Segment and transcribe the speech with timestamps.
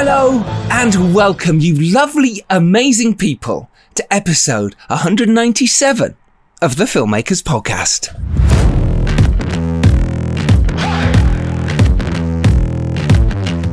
[0.00, 6.16] Hello and welcome, you lovely, amazing people, to episode 197
[6.62, 8.14] of the Filmmakers Podcast.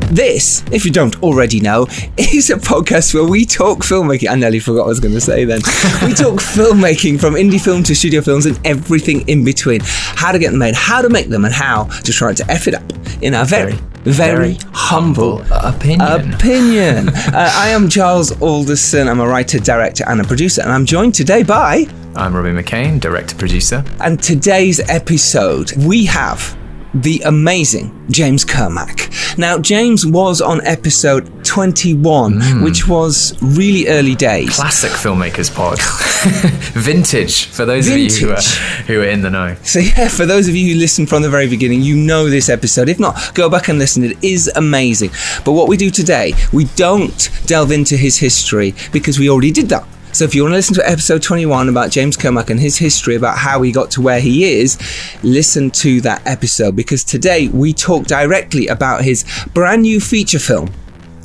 [0.10, 1.84] This, if you don't already know,
[2.18, 4.28] is a podcast where we talk filmmaking.
[4.28, 5.60] I nearly forgot what I was going to say then.
[6.04, 9.82] we talk filmmaking from indie film to studio films and everything in between.
[9.84, 12.68] How to get them made, how to make them, and how to try to F
[12.68, 13.78] it up in our very,
[14.12, 16.34] very, very humble opinion.
[16.34, 17.10] opinion.
[17.34, 19.08] uh, I am Giles Alderson.
[19.08, 21.86] I'm a writer, director, and a producer, and I'm joined today by.
[22.16, 23.84] I'm Robbie McCain, director producer.
[24.00, 26.56] And today's episode, we have
[26.96, 29.38] the amazing James Kermack.
[29.38, 32.64] Now, James was on episode 21, hmm.
[32.64, 34.56] which was really early days.
[34.56, 35.80] Classic filmmakers pod.
[36.82, 38.42] Vintage for those of you who are,
[38.88, 39.56] who are in the know.
[39.64, 42.48] So, yeah, for those of you who listened from the very beginning, you know this
[42.48, 42.88] episode.
[42.88, 44.04] If not, go back and listen.
[44.04, 45.12] It is amazing.
[45.44, 49.68] But what we do today, we don't delve into his history because we already did
[49.70, 49.86] that.
[50.16, 53.16] So, if you want to listen to episode 21 about James Kermack and his history,
[53.16, 54.80] about how he got to where he is,
[55.24, 60.72] listen to that episode because today we talk directly about his brand new feature film.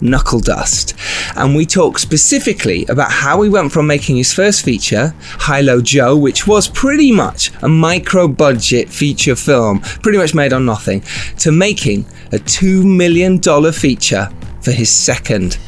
[0.01, 0.97] Knuckledust.
[1.37, 6.17] And we talk specifically about how he went from making his first feature, Hi-Lo Joe,
[6.17, 11.05] which was pretty much a micro budget feature film, pretty much made on nothing,
[11.39, 14.29] to making a $2 million feature
[14.63, 15.59] for his second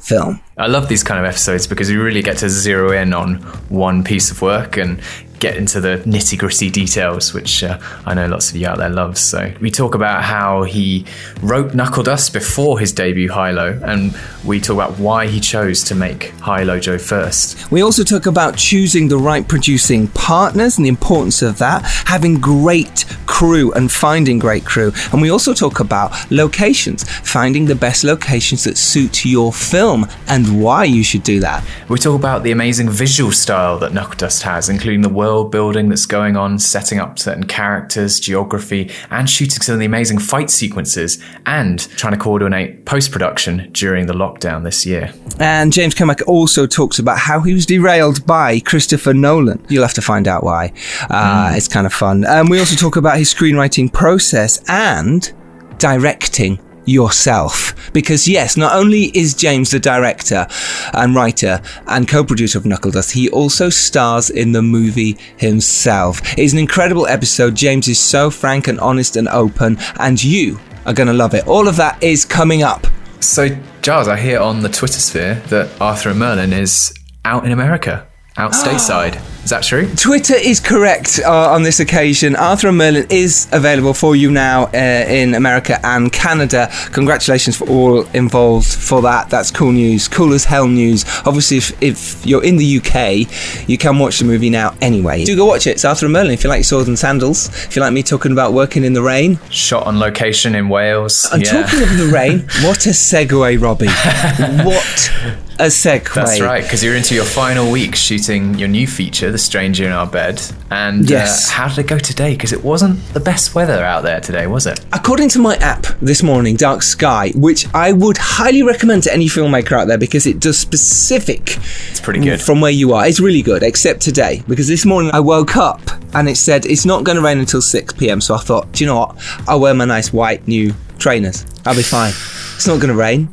[0.00, 0.40] film.
[0.56, 3.36] I love these kind of episodes because we really get to zero in on
[3.68, 5.00] one piece of work and
[5.40, 8.90] get into the nitty gritty details, which uh, I know lots of you out there
[8.90, 9.18] love.
[9.18, 11.06] So we talk about how he
[11.42, 16.30] wrote Knuckledust before his debut Hi-Lo, and we talk about why he chose to make
[16.40, 17.70] Hi-Lo Joe first.
[17.72, 22.38] We also talk about choosing the right producing partners and the importance of that, having
[22.38, 24.92] great crew and finding great crew.
[25.12, 30.62] And we also talk about locations, finding the best locations that suit your film and
[30.62, 31.64] why you should do that.
[31.88, 36.06] We talk about the amazing visual style that Knuckledust has, including the world building that's
[36.06, 41.18] going on, setting up certain characters, geography, and shooting some of the amazing fight sequences,
[41.46, 45.12] and trying to coordinate post production during the lockdown this year.
[45.38, 49.64] And James Kermack also talks about how he was derailed by Christopher Nolan.
[49.68, 50.72] You'll have to find out why.
[51.08, 52.24] Uh, It's kind of fun.
[52.24, 55.32] And we also talk about his screenwriting process and
[55.78, 57.74] directing yourself.
[57.92, 60.46] Because, yes, not only is James the director
[60.94, 66.20] and writer and co producer of Knuckledust, he also stars in the movie himself.
[66.38, 67.54] It's an incredible episode.
[67.54, 71.46] James is so frank and honest and open, and you are going to love it.
[71.46, 72.86] All of that is coming up.
[73.20, 73.48] So,
[73.82, 78.06] Giles, I hear on the Twitter sphere that Arthur and Merlin is out in America,
[78.36, 79.20] out stateside.
[79.42, 79.92] Is that true?
[79.96, 82.36] Twitter is correct uh, on this occasion.
[82.36, 84.76] Arthur and Merlin is available for you now uh,
[85.08, 86.70] in America and Canada.
[86.92, 89.30] Congratulations for all involved for that.
[89.30, 90.08] That's cool news.
[90.08, 91.04] Cool as hell news.
[91.24, 95.24] Obviously, if, if you're in the UK, you can watch the movie now anyway.
[95.24, 95.70] Do go watch it.
[95.70, 97.48] It's Arthur and Merlin if you like swords and sandals.
[97.48, 99.40] If you like me talking about working in the rain.
[99.48, 101.26] Shot on location in Wales.
[101.32, 101.62] And yeah.
[101.62, 103.86] talking of the rain, what a segue, Robbie.
[104.64, 106.14] what a segue.
[106.14, 109.92] That's right, because you're into your final week shooting your new feature, The Stranger in
[109.92, 110.40] Our Bed.
[110.70, 111.48] And Yes.
[111.48, 112.32] uh, how did it go today?
[112.34, 114.80] Because it wasn't the best weather out there today, was it?
[114.92, 119.26] According to my app this morning, Dark Sky, which I would highly recommend to any
[119.26, 121.58] filmmaker out there because it does specific
[121.90, 122.40] It's pretty good.
[122.40, 123.06] from where you are.
[123.06, 125.80] It's really good, except today because this morning I woke up
[126.14, 128.20] and it said it's not going to rain until 6 p.m.
[128.20, 129.16] So I thought, do you know what?
[129.46, 131.44] I'll wear my nice white new trainers.
[131.66, 132.10] I'll be fine.
[132.56, 133.28] It's not going to rain.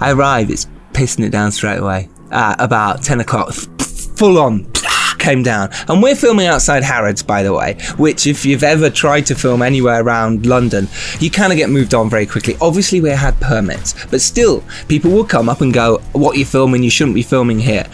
[0.00, 2.08] I arrive, it's pissing it down straight away.
[2.30, 4.70] Uh, about 10 o'clock, full on.
[5.18, 7.76] Came down, and we're filming outside Harrods, by the way.
[7.98, 11.92] Which, if you've ever tried to film anywhere around London, you kind of get moved
[11.92, 12.56] on very quickly.
[12.58, 16.82] Obviously, we had permits, but still, people will come up and go, "What you filming?
[16.82, 17.86] You shouldn't be filming here."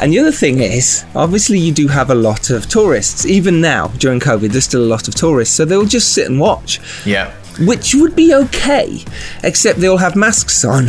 [0.00, 3.24] And the other thing is, obviously, you do have a lot of tourists.
[3.26, 6.40] Even now, during COVID, there's still a lot of tourists, so they'll just sit and
[6.40, 7.30] watch Yeah.
[7.60, 9.04] Which would be okay,
[9.42, 10.88] except they all have masks on.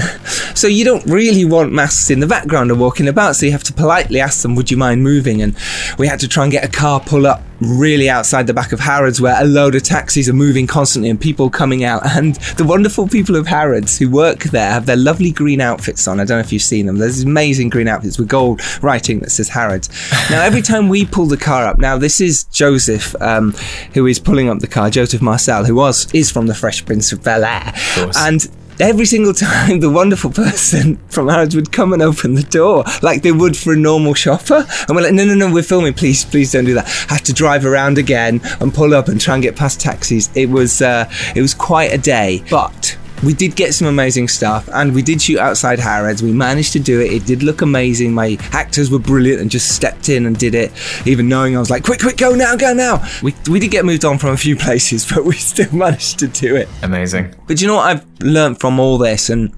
[0.56, 3.64] So you don't really want masks in the background or walking about, so you have
[3.64, 5.42] to politely ask them, Would you mind moving?
[5.42, 5.56] And
[5.98, 8.80] we had to try and get a car pull up really outside the back of
[8.80, 12.04] Harrods where a load of taxis are moving constantly and people coming out.
[12.14, 16.20] And the wonderful people of Harrods who work there have their lovely green outfits on.
[16.20, 16.98] I don't know if you've seen them.
[16.98, 19.90] There's amazing green outfits with gold writing that says Harrods.
[20.30, 23.52] Now, every time we pull the car up, now this is Joseph, um,
[23.94, 27.12] who is pulling up the car, Joseph Marcel, who was is from the Fresh Prince
[27.12, 27.74] of Bel Air.
[28.16, 28.48] And
[28.80, 33.22] every single time the wonderful person from Harrods would come and open the door like
[33.22, 34.66] they would for a normal shopper.
[34.88, 35.94] And we're like no no no we're filming.
[35.94, 36.88] Please please don't do that.
[37.10, 40.30] Had to drive around again and pull up and try and get past taxis.
[40.36, 42.44] It was uh, it was quite a day.
[42.50, 46.22] But we did get some amazing stuff and we did shoot outside Harrods.
[46.22, 47.12] We managed to do it.
[47.12, 48.14] It did look amazing.
[48.14, 50.72] My actors were brilliant and just stepped in and did it,
[51.06, 53.06] even knowing I was like, quick, quick, go now, go now.
[53.22, 56.28] We, we did get moved on from a few places, but we still managed to
[56.28, 56.68] do it.
[56.82, 57.36] Amazing.
[57.48, 59.54] But you know what I've learned from all this and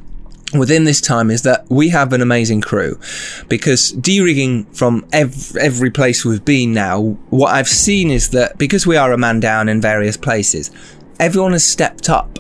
[0.54, 3.00] within this time is that we have an amazing crew
[3.50, 8.86] because de-rigging from every, every place we've been now what i've seen is that because
[8.86, 10.72] we are a man down in various places
[11.20, 12.40] everyone has stepped up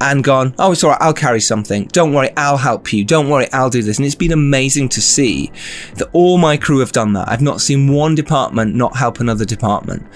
[0.00, 1.86] and gone, oh, it's all right, I'll carry something.
[1.86, 3.04] Don't worry, I'll help you.
[3.04, 3.98] Don't worry, I'll do this.
[3.98, 5.50] And it's been amazing to see
[5.94, 7.28] that all my crew have done that.
[7.28, 10.06] I've not seen one department not help another department.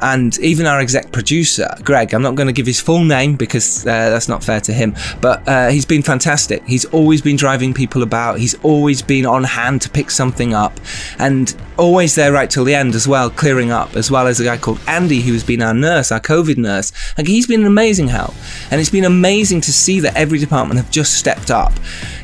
[0.00, 3.86] And even our exec producer, Greg, I'm not going to give his full name because
[3.86, 6.66] uh, that's not fair to him, but uh, he's been fantastic.
[6.66, 10.78] He's always been driving people about, he's always been on hand to pick something up,
[11.18, 14.44] and always there right till the end as well, clearing up, as well as a
[14.44, 16.92] guy called Andy, who's been our nurse, our COVID nurse.
[17.16, 18.34] Like, he's been an amazing help.
[18.70, 21.72] And it's been amazing to see that every department have just stepped up,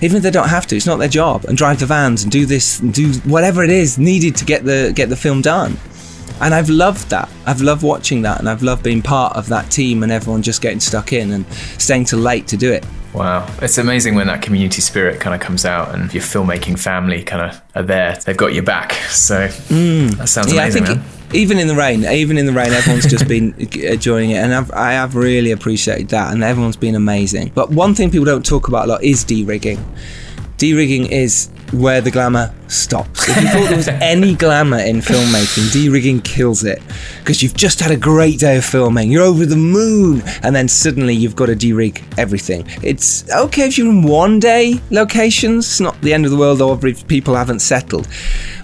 [0.00, 0.76] even if they don't have to.
[0.76, 3.70] It's not their job, and drive the vans and do this and do whatever it
[3.70, 5.76] is needed to get the get the film done.
[6.40, 7.28] And I've loved that.
[7.46, 10.62] I've loved watching that, and I've loved being part of that team and everyone just
[10.62, 11.46] getting stuck in and
[11.78, 12.84] staying till late to do it.
[13.14, 13.46] Wow.
[13.62, 17.50] It's amazing when that community spirit kind of comes out and your filmmaking family kind
[17.50, 18.16] of are there.
[18.24, 18.92] They've got your back.
[19.18, 20.16] So mm.
[20.18, 21.08] that sounds Yeah, I amazing, think man.
[21.34, 24.54] even in the rain, even in the rain, everyone's just been enjoying uh, it, and
[24.54, 27.50] I've, I have really appreciated that, and everyone's been amazing.
[27.54, 29.82] But one thing people don't talk about a lot is de-rigging.
[30.58, 33.28] De-rigging is where the glamour stops.
[33.28, 36.82] If you thought there was any glamour in filmmaking, de-rigging kills it
[37.20, 40.68] because you've just had a great day of filming, you're over the moon, and then
[40.68, 42.64] suddenly you've got to de-rig everything.
[42.82, 46.60] It's okay if you're in one day locations, it's not the end of the world,
[46.62, 48.08] or if people haven't settled.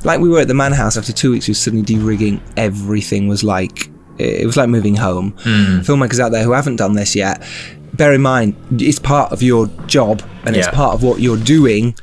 [0.04, 2.42] Like we were at the Man House after two weeks, we were suddenly de-rigging.
[2.56, 5.32] Everything was like it was like moving home.
[5.40, 5.80] Hmm.
[5.80, 7.42] Filmmakers out there who haven't done this yet,
[7.94, 11.94] bear in mind it's part of your job and it's part of what you're doing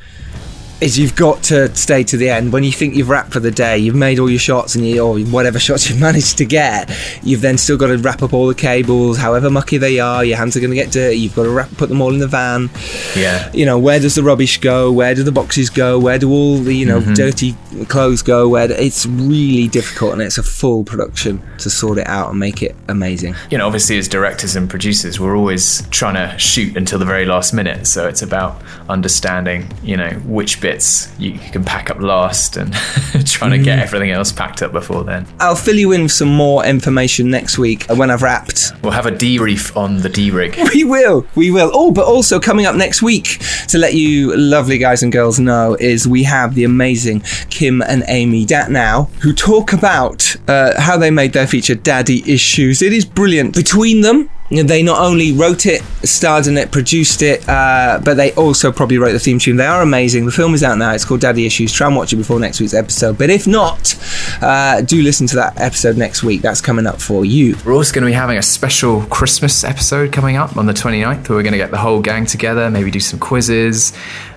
[0.81, 2.51] is you've got to stay to the end.
[2.51, 4.99] When you think you've wrapped for the day, you've made all your shots and you,
[5.01, 6.89] or whatever shots you've managed to get,
[7.23, 10.25] you've then still got to wrap up all the cables, however mucky they are.
[10.25, 11.17] Your hands are going to get dirty.
[11.17, 12.69] You've got to wrap, put them all in the van.
[13.15, 13.51] Yeah.
[13.53, 14.91] You know, where does the rubbish go?
[14.91, 15.99] Where do the boxes go?
[15.99, 17.13] Where do all the you know Mm-hmm.
[17.13, 17.55] dirty
[17.85, 18.47] clothes go?
[18.49, 22.39] Where do, it's really difficult and it's a full production to sort it out and
[22.39, 23.35] make it amazing.
[23.49, 27.25] you know, obviously as directors and producers, we're always trying to shoot until the very
[27.25, 27.87] last minute.
[27.87, 32.73] So it's about understanding, you know, which bits you can pack up last and
[33.25, 35.25] trying to get everything else packed up before then.
[35.39, 39.05] I'll fill you in with some more information next week when I've wrapped We'll have
[39.05, 40.57] a debrief on the D rig.
[40.73, 41.69] We will, we will.
[41.73, 45.75] Oh, but also coming up next week to let you lovely guys and girls know
[45.79, 51.11] is we have the amazing Kim and Amy Datnow who talk about uh, how they
[51.11, 52.81] made their feature Daddy Issues.
[52.81, 53.53] It is brilliant.
[53.53, 58.33] Between them, they not only wrote it, starred in it, produced it, uh, but they
[58.33, 59.55] also probably wrote the theme tune.
[59.55, 60.25] They are amazing.
[60.25, 60.91] The film is out now.
[60.93, 61.71] It's called Daddy Issues.
[61.71, 63.17] Try and watch it before next week's episode.
[63.17, 63.97] But if not,
[64.41, 66.41] uh, do listen to that episode next week.
[66.41, 67.55] That's coming up for you.
[67.65, 71.29] We're also going to be having a special Christmas episode coming up on the 29th
[71.29, 73.93] where we're going to get the whole gang together, maybe do some quizzes,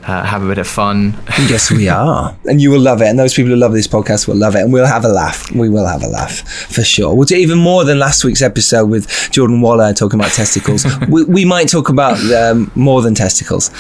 [0.07, 1.17] uh, have a bit of fun.
[1.49, 2.35] Yes, we are.
[2.47, 3.07] And you will love it.
[3.07, 4.61] And those people who love this podcast will love it.
[4.61, 5.51] And we'll have a laugh.
[5.53, 7.15] We will have a laugh for sure.
[7.15, 10.87] We'll do even more than last week's episode with Jordan Waller talking about testicles.
[11.09, 13.71] we, we might talk about um, more than testicles.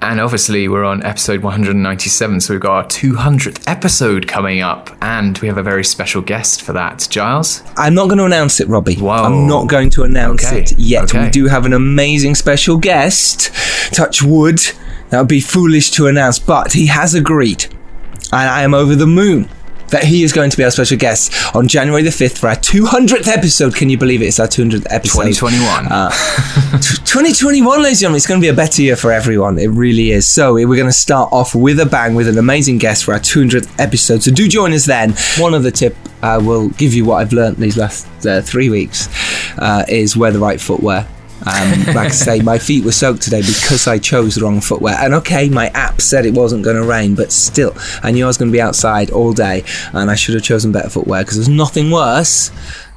[0.00, 5.36] And obviously, we're on episode 197, so we've got our 200th episode coming up, and
[5.38, 7.08] we have a very special guest for that.
[7.10, 7.64] Giles?
[7.76, 8.94] I'm not going to announce it, Robbie.
[8.94, 9.10] Whoa.
[9.10, 10.60] I'm not going to announce Okay.
[10.60, 11.04] it yet.
[11.04, 11.24] Okay.
[11.24, 13.50] We do have an amazing special guest.
[13.92, 14.60] Touch wood.
[15.10, 17.64] That would be foolish to announce, but he has agreed.
[18.32, 19.48] And I am over the moon
[19.90, 22.56] that he is going to be our special guest on January the 5th for our
[22.56, 23.74] 200th episode.
[23.74, 24.26] Can you believe it?
[24.26, 25.24] It's our 200th episode.
[25.24, 25.86] 2021.
[25.86, 26.10] Uh,
[26.72, 29.58] t- 2021, ladies and gentlemen, it's going to be a better year for everyone.
[29.58, 30.28] It really is.
[30.28, 33.20] So we're going to start off with a bang with an amazing guest for our
[33.20, 34.22] 200th episode.
[34.22, 35.14] So do join us then.
[35.38, 39.08] One other tip I will give you what I've learned these last uh, three weeks
[39.58, 41.08] uh, is wear the right footwear.
[41.46, 44.96] Um, like I say, my feet were soaked today because I chose the wrong footwear.
[44.98, 48.26] And okay, my app said it wasn't going to rain, but still, I knew I
[48.26, 51.36] was going to be outside all day, and I should have chosen better footwear because
[51.36, 52.50] there's nothing worse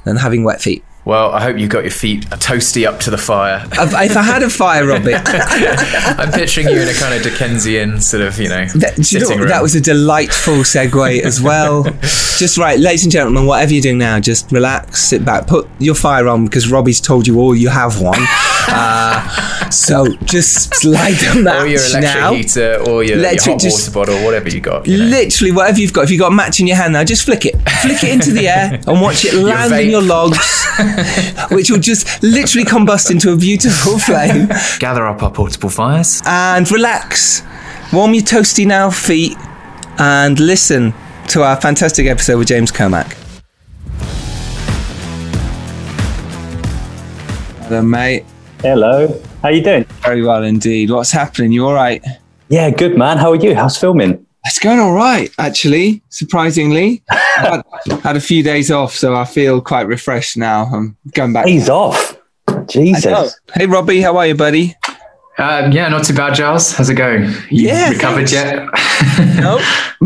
[0.04, 0.84] than having wet feet.
[1.04, 3.66] Well, I hope you got your feet toasty up to the fire.
[3.72, 8.22] If I had a fire, Robbie, I'm picturing you in a kind of Dickensian sort
[8.22, 9.38] of, you know, That, you know sitting what?
[9.40, 9.48] room.
[9.48, 11.82] that was a delightful segue as well.
[12.02, 15.94] just right, ladies and gentlemen, whatever you're doing now, just relax, sit back, put your
[15.96, 18.20] fire on because Robbie's told you all you have one.
[18.64, 22.32] Uh, so just slide light the or your electric now.
[22.32, 24.86] heater, or your, your hot just- water bottle, whatever you got.
[24.86, 25.04] You know.
[25.06, 26.04] Literally, whatever you've got.
[26.04, 27.56] If you've got a match in your hand now, just flick it.
[27.82, 30.38] Flick it into the air and watch it land in your logs.
[31.50, 34.48] which will just literally combust into a beautiful flame.
[34.78, 36.22] Gather up our portable fires.
[36.26, 37.42] And relax.
[37.92, 39.36] Warm your toasty now feet
[39.98, 40.94] and listen
[41.28, 43.14] to our fantastic episode with James Kermack.
[47.64, 48.24] Hello, mate.
[48.60, 49.20] Hello.
[49.42, 49.84] How you doing?
[50.02, 50.90] Very well indeed.
[50.90, 51.52] What's happening?
[51.52, 52.04] You all right?
[52.48, 53.18] Yeah, good man.
[53.18, 53.54] How are you?
[53.54, 54.26] How's filming?
[54.44, 56.02] It's going all right, actually.
[56.08, 57.02] Surprisingly,
[57.42, 60.64] had, had a few days off, so I feel quite refreshed now.
[60.72, 61.46] I'm going back.
[61.46, 62.18] Days off.
[62.68, 63.38] Jesus.
[63.54, 64.76] Hey, Robbie, how are you, buddy?
[65.38, 66.72] Uh, yeah, not too bad, Giles.
[66.72, 67.22] How's it going?
[67.50, 68.32] You Yeah, recovered thanks.
[68.32, 68.68] yet?
[69.40, 69.58] No.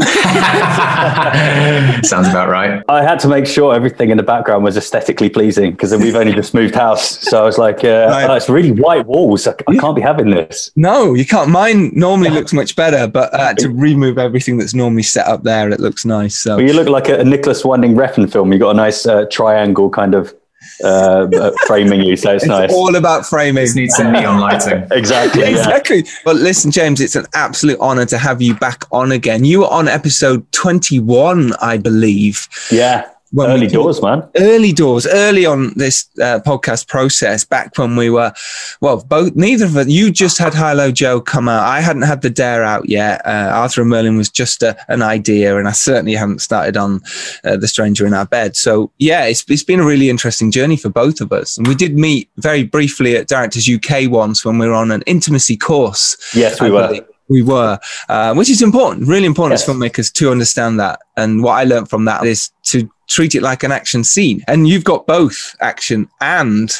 [2.02, 2.82] Sounds about right.
[2.88, 6.32] I had to make sure everything in the background was aesthetically pleasing because we've only
[6.32, 7.20] just moved house.
[7.28, 8.30] So I was like, uh, Right.
[8.30, 9.46] oh, it's really white walls.
[9.46, 10.70] I, I can't be having this.
[10.76, 11.50] No, you can't.
[11.50, 15.70] Mine normally looks much better, but uh, to remove everything that's normally set up there,
[15.70, 16.36] it looks nice.
[16.36, 18.52] So But you look like a, a Nicolas Winding Refn film.
[18.52, 20.34] You got a nice uh, triangle kind of
[20.82, 22.16] uh, uh, framing you.
[22.16, 22.72] So it's, it's nice.
[22.72, 23.62] all about framing.
[23.62, 24.86] This needs some neon lighting.
[24.90, 25.42] exactly.
[25.42, 25.48] Yeah.
[25.48, 26.04] Exactly.
[26.24, 29.44] But listen, James, it's an absolute honor to have you back on again.
[29.44, 32.48] You were on episode 21, I believe.
[32.70, 33.08] yeah.
[33.38, 34.26] Early doors, man.
[34.36, 38.32] Early doors, early on this uh, podcast process, back when we were,
[38.80, 41.64] well, both, neither of us, you just had Hi-Lo Joe come out.
[41.64, 43.20] I hadn't had the Dare out yet.
[43.26, 47.02] Uh, Arthur and Merlin was just a, an idea, and I certainly haven't started on
[47.44, 48.56] uh, The Stranger in Our Bed.
[48.56, 51.58] So, yeah, it's, it's been a really interesting journey for both of us.
[51.58, 55.02] And we did meet very briefly at Directors UK once when we were on an
[55.06, 56.16] intimacy course.
[56.34, 56.86] Yes, we were.
[56.88, 57.04] believe.
[57.28, 59.68] We were, uh, which is important, really important Yes.
[59.68, 61.00] as filmmakers to understand that.
[61.16, 64.42] And what I learned from that is to treat it like an action scene.
[64.48, 66.72] And you've got both action and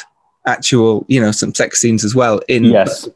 [0.45, 3.07] actual, you know, some sex scenes as well in Yes.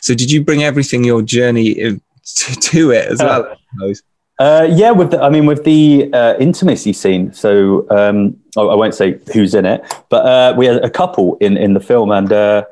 [0.00, 1.94] So did you bring everything your journey uh,
[2.24, 3.46] to, to it as well?
[3.46, 4.02] I suppose?
[4.38, 7.32] Uh, yeah, with the, I mean, with the uh, intimacy scene.
[7.32, 11.36] So um, I, I won't say who's in it, but uh, we had a couple
[11.40, 12.64] in in the film, and uh,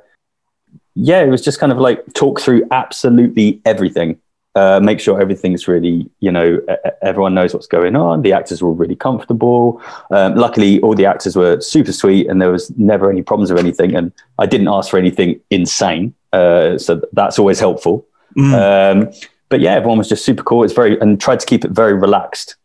[0.95, 4.19] yeah, it was just kind of like talk through absolutely everything.
[4.55, 6.61] Uh, make sure everything's really, you know,
[7.01, 8.21] everyone knows what's going on.
[8.21, 9.81] The actors were all really comfortable.
[10.11, 13.59] Um, luckily, all the actors were super sweet, and there was never any problems or
[13.59, 13.97] anything.
[13.97, 18.07] And I didn't ask for anything insane, uh, so that's always helpful.
[18.37, 18.53] Mm.
[18.53, 19.13] Um,
[19.49, 20.65] but yeah, everyone was just super cool.
[20.65, 22.57] It's very and tried to keep it very relaxed.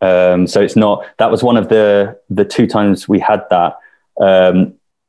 [0.00, 3.78] Um, so it's not that was one of the the two times we had that.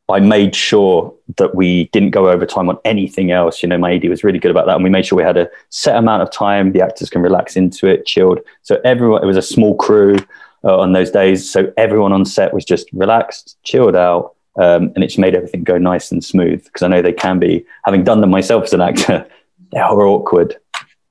[0.10, 3.62] I made sure that we didn't go over time on anything else.
[3.62, 5.38] You know, my AD was really good about that, and we made sure we had
[5.38, 6.72] a set amount of time.
[6.72, 8.40] The actors can relax into it, chilled.
[8.62, 10.16] So everyone, it was a small crew
[10.64, 15.04] uh, on those days, so everyone on set was just relaxed, chilled out, um, and
[15.04, 16.64] it just made everything go nice and smooth.
[16.64, 19.28] Because I know they can be, having done them myself as an actor,
[19.74, 20.56] they are awkward.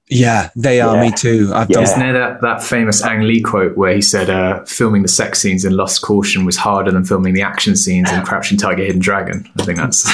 [0.09, 0.95] Yeah, they are.
[0.97, 1.03] Yeah.
[1.03, 1.51] Me too.
[1.53, 1.75] I've Yeah.
[1.75, 5.09] done Isn't there that, that famous Ang Lee quote where he said uh, filming the
[5.09, 8.85] sex scenes in Lust, Caution was harder than filming the action scenes in Crouching Tiger,
[8.85, 9.49] Hidden Dragon?
[9.59, 10.05] I think that's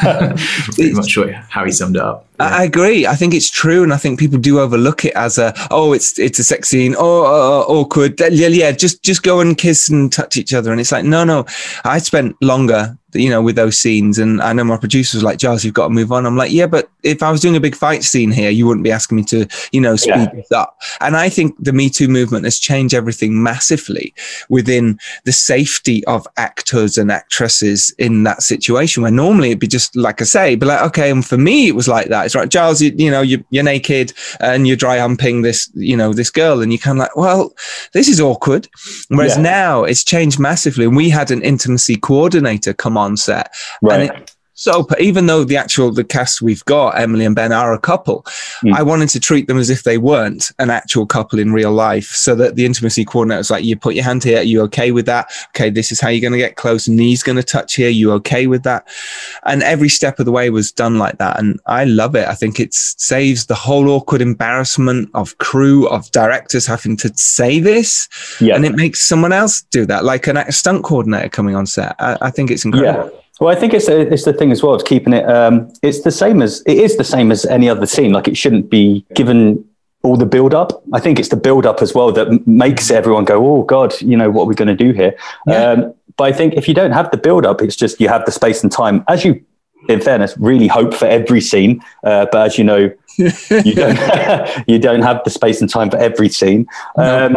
[0.74, 2.26] pretty much what, how he summed it up.
[2.40, 3.06] I I agree.
[3.06, 6.18] I think it's true, and I think people do overlook it as a oh, it's
[6.18, 6.96] it's a sex scene.
[6.98, 8.18] Oh, uh, awkward.
[8.20, 8.72] Yeah, yeah.
[8.72, 11.44] Just just go and kiss and touch each other, and it's like no, no.
[11.84, 15.38] I spent longer, you know, with those scenes, and I know my producer was like,
[15.38, 16.26] Giles, you've got to move on.
[16.26, 18.84] I'm like, yeah, but if I was doing a big fight scene here, you wouldn't
[18.84, 20.30] be asking me to, you know, speed Yeah.
[20.34, 20.78] this up.
[21.00, 24.14] And I think the Me Too movement has changed everything massively
[24.48, 29.02] within the safety of actors and actresses in that situation.
[29.02, 31.74] Where normally it'd be just like I say, but like okay, and for me it
[31.74, 32.26] was like that.
[32.26, 32.80] It's right, Giles.
[32.80, 36.60] You, you know, you, you're naked and you're dry humping this, you know, this girl,
[36.62, 37.52] and you're kind of like, well,
[37.92, 38.68] this is awkward.
[39.08, 39.42] Whereas Yeah.
[39.42, 44.10] now it's changed massively, and we had an intimacy coordinator come on set, Right.
[44.10, 47.52] and it, so but even though the actual the cast we've got emily and ben
[47.52, 48.22] are a couple
[48.62, 48.74] Mm.
[48.76, 52.08] i wanted to treat them as if they weren't an actual couple in real life
[52.10, 54.92] so that the intimacy coordinator was like you put your hand here are you okay
[54.92, 57.74] with that okay this is how you're going to get close knees going to touch
[57.74, 58.86] here you okay with that
[59.44, 62.34] and every step of the way was done like that and i love it i
[62.34, 68.08] think it saves the whole awkward embarrassment of crew of directors having to say this
[68.40, 68.54] yeah.
[68.54, 71.96] and it makes someone else do that like an act- stunt coordinator coming on set
[71.98, 73.18] i, I think it's incredible Yeah.
[73.40, 74.74] Well, I think it's it's the thing as well.
[74.74, 75.28] It's keeping it.
[75.28, 78.12] Um, it's the same as it is the same as any other scene.
[78.12, 79.64] Like it shouldn't be given
[80.02, 80.82] all the build up.
[80.92, 84.16] I think it's the build up as well that makes everyone go, "Oh God, you
[84.16, 85.70] know what we're going to do here." Yeah.
[85.70, 88.24] Um, but I think if you don't have the build up, it's just you have
[88.26, 89.04] the space and time.
[89.08, 89.42] As you,
[89.88, 91.82] in fairness, really hope for every scene.
[92.04, 95.96] Uh, but as you know, you don't you don't have the space and time for
[95.96, 96.66] every scene.
[96.96, 97.26] No.
[97.26, 97.36] Um,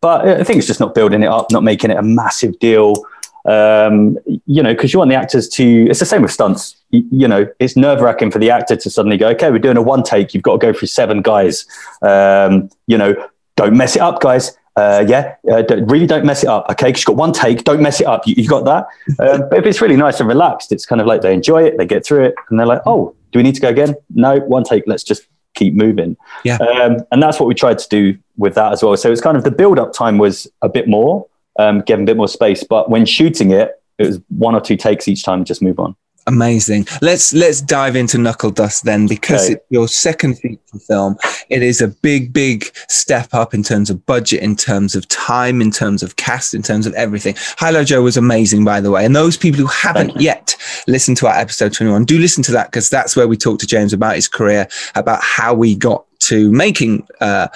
[0.00, 2.96] but I think it's just not building it up, not making it a massive deal.
[3.44, 5.86] Um, you know, because you want the actors to.
[5.88, 6.76] It's the same with stunts.
[6.90, 9.76] You, you know, it's nerve wracking for the actor to suddenly go, "Okay, we're doing
[9.76, 10.34] a one take.
[10.34, 11.66] You've got to go through seven guys."
[12.02, 13.14] Um, you know,
[13.56, 14.56] don't mess it up, guys.
[14.74, 16.66] Uh, yeah, uh, don't, really don't mess it up.
[16.70, 17.64] Okay, because you've got one take.
[17.64, 18.26] Don't mess it up.
[18.26, 18.86] You, have got that.
[19.18, 21.76] Um, but if it's really nice and relaxed, it's kind of like they enjoy it,
[21.76, 23.94] they get through it, and they're like, "Oh, do we need to go again?
[24.14, 24.84] No, one take.
[24.86, 26.56] Let's just keep moving." Yeah.
[26.56, 28.96] Um, and that's what we tried to do with that as well.
[28.96, 31.26] So it's kind of the build-up time was a bit more,
[31.58, 34.76] um, give a bit more space, but when shooting it, it was one or two
[34.76, 35.94] takes each time, just move on.
[36.28, 36.86] Amazing.
[37.00, 39.54] Let's let's dive into Knuckledust then, because Okay.
[39.54, 41.16] it's your second feature film.
[41.50, 45.60] It is a big, big step up in terms of budget, in terms of time,
[45.60, 47.34] in terms of cast, in terms of everything.
[47.58, 49.04] Hi-Lo Joe was amazing, by the way.
[49.04, 50.54] And those people who haven't yet
[50.86, 53.66] listened to our episode 21, do listen to that because that's where we talk to
[53.66, 57.48] James about his career, about how we got to making uh,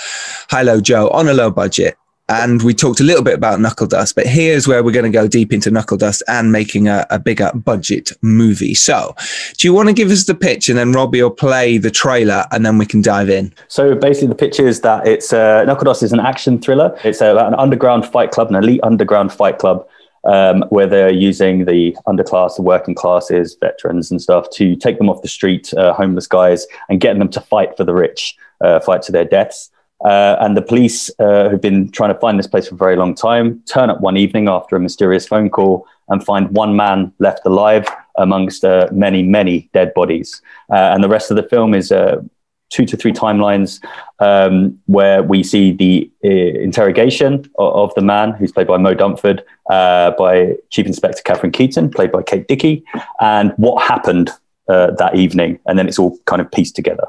[0.51, 1.97] Hi-Lo Joe on a low budget.
[2.29, 5.29] And we talked a little bit about Knuckledust, but here's where we're going to go
[5.29, 8.75] deep into Knuckledust and making a, a bigger budget movie.
[8.75, 9.15] So,
[9.59, 12.45] do you want to give us the pitch and then Robbie will play the trailer
[12.51, 13.55] and then we can dive in?
[13.69, 16.99] So basically, the pitch is that it's uh, Knuckledust is an action thriller.
[17.05, 19.87] It's about an underground fight club, an elite underground fight club,
[20.25, 25.09] um, where they're using the underclass, the working classes, veterans, and stuff to take them
[25.09, 28.81] off the street, uh, homeless guys, and getting them to fight for the rich, uh,
[28.81, 29.71] fight to their deaths.
[30.05, 32.97] Uh, and the police, uh, who've been trying to find this place for a very
[32.97, 37.13] long time, turn up one evening after a mysterious phone call and find one man
[37.19, 37.89] left alive
[38.19, 40.43] amongst uh, many, many dead bodies.
[40.71, 42.21] Uh, and the rest of the film is uh,
[42.69, 43.83] two to three timelines
[44.21, 48.95] um, where we see the uh, interrogation of, of the man, who's played by Moe
[48.95, 52.85] Dunford, by Chief Inspector Catherine Keaton, played by Kate Dickie,
[53.21, 54.31] and what happened
[54.69, 55.59] that evening.
[55.67, 57.07] And then it's all kind of pieced together.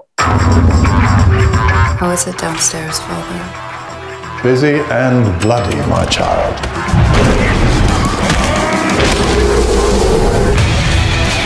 [1.98, 4.44] How is it downstairs, Father?
[4.44, 6.54] Busy and bloody, my child.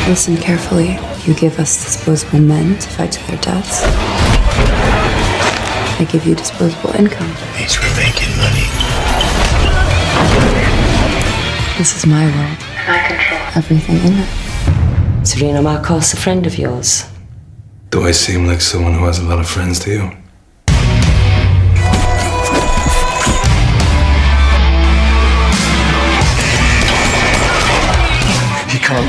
[0.09, 0.99] Listen carefully.
[1.25, 3.83] You give us disposable men to fight to their deaths.
[6.01, 7.29] I give you disposable income.
[7.55, 8.67] Means we're making money.
[11.77, 12.57] This is my world.
[12.89, 15.25] I control everything in it.
[15.25, 17.05] Serena Marcos, a friend of yours.
[17.89, 20.20] Do I seem like someone who has a lot of friends to you?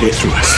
[0.02, 0.50] Get through us.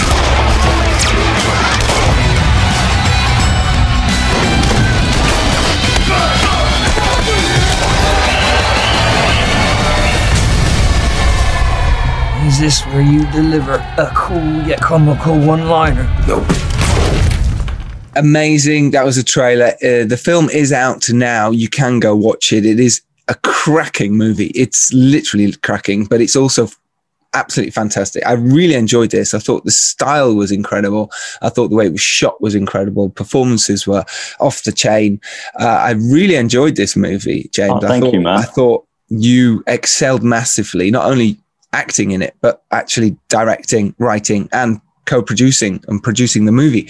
[12.46, 16.04] Is this where you deliver a cool yet comical one liner?
[16.26, 16.46] Nope.
[18.16, 18.92] Amazing.
[18.92, 19.74] That was a trailer.
[19.82, 21.50] Uh, the film is out now.
[21.50, 22.64] You can go watch it.
[22.64, 24.52] It is a cracking movie.
[24.54, 26.68] It's literally cracking, but it's also
[27.34, 28.24] absolutely fantastic.
[28.26, 29.34] I really enjoyed this.
[29.34, 31.10] I thought the style was incredible.
[31.42, 33.10] I thought the way it was shot was incredible.
[33.10, 34.04] Performances were
[34.40, 35.20] off the chain.
[35.60, 37.82] Uh, I really enjoyed this movie, James.
[37.82, 38.38] Oh, I thank thought, you, man.
[38.38, 41.36] I thought you excelled massively, not only
[41.72, 46.88] acting in it, but actually directing, writing, and co-producing and producing the movie.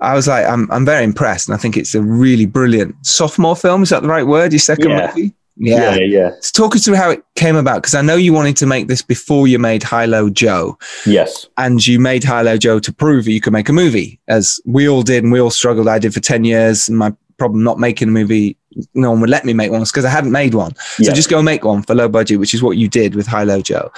[0.00, 3.54] I was like, I'm, I'm very impressed, and I think it's a really brilliant sophomore
[3.54, 3.82] film.
[3.82, 4.52] Is that the right word?
[4.52, 5.12] Your second Yeah.
[5.14, 5.34] movie?
[5.56, 6.30] Yeah, yeah.
[6.40, 8.88] So talk us through how it came about because I know you wanted to make
[8.88, 11.46] this before you made Hi-Lo Joe, Yes.
[11.58, 14.88] and you made Hi-Lo Joe to prove that you could make a movie, as we
[14.88, 15.88] all did, and we all struggled.
[15.88, 16.88] I did for ten years.
[16.88, 18.56] And my problem not making a movie,
[18.94, 20.74] no one would let me make one because I hadn't made one.
[20.96, 21.12] So Yeah.
[21.12, 23.90] just go make one for low budget, which is what you did with Hi-Lo Joe.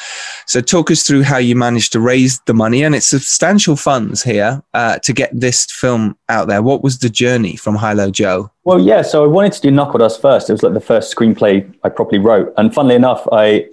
[0.46, 4.22] So talk us through how you managed to raise the money, and it's substantial funds
[4.22, 6.62] here uh, to get this film out there.
[6.62, 8.50] What was the journey from Hi-Lo Joe?
[8.64, 9.02] Well, yeah.
[9.02, 10.48] So I wanted to do Knuckledust first.
[10.48, 12.52] It was like the first screenplay I properly wrote.
[12.56, 13.66] And funnily enough, I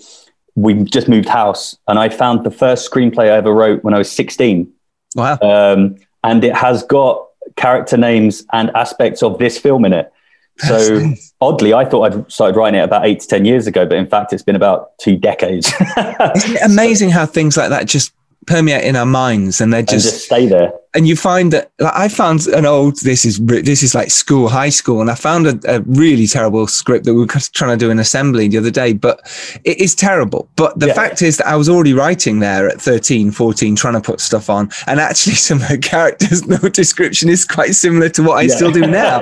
[0.56, 3.98] we just moved house, and I found the first screenplay I ever wrote when I
[3.98, 4.72] was 16.
[5.16, 5.38] Wow.
[5.42, 10.12] um, and it has got character names and aspects of this film in it.
[10.60, 11.34] So nice.
[11.42, 14.06] oddly, I thought I'd started writing it about eight to ten years ago, but in
[14.08, 15.68] fact, it's been about two decades.
[16.36, 18.14] Isn't it amazing how things like that just
[18.48, 20.74] permeate in our minds and they're just just stay there.
[20.96, 24.50] and you find that like, I found an old this is this is like school
[24.50, 27.86] high school and I found a, a really terrible script that we were trying to
[27.86, 29.20] do an assembly the other day but
[29.64, 30.94] it is terrible but the Yeah.
[30.94, 34.50] fact is that I was already writing there at 13 14 trying to put stuff
[34.50, 38.42] on and actually some of the characters no description is quite similar to what I
[38.42, 38.56] Yeah.
[38.56, 39.22] still do now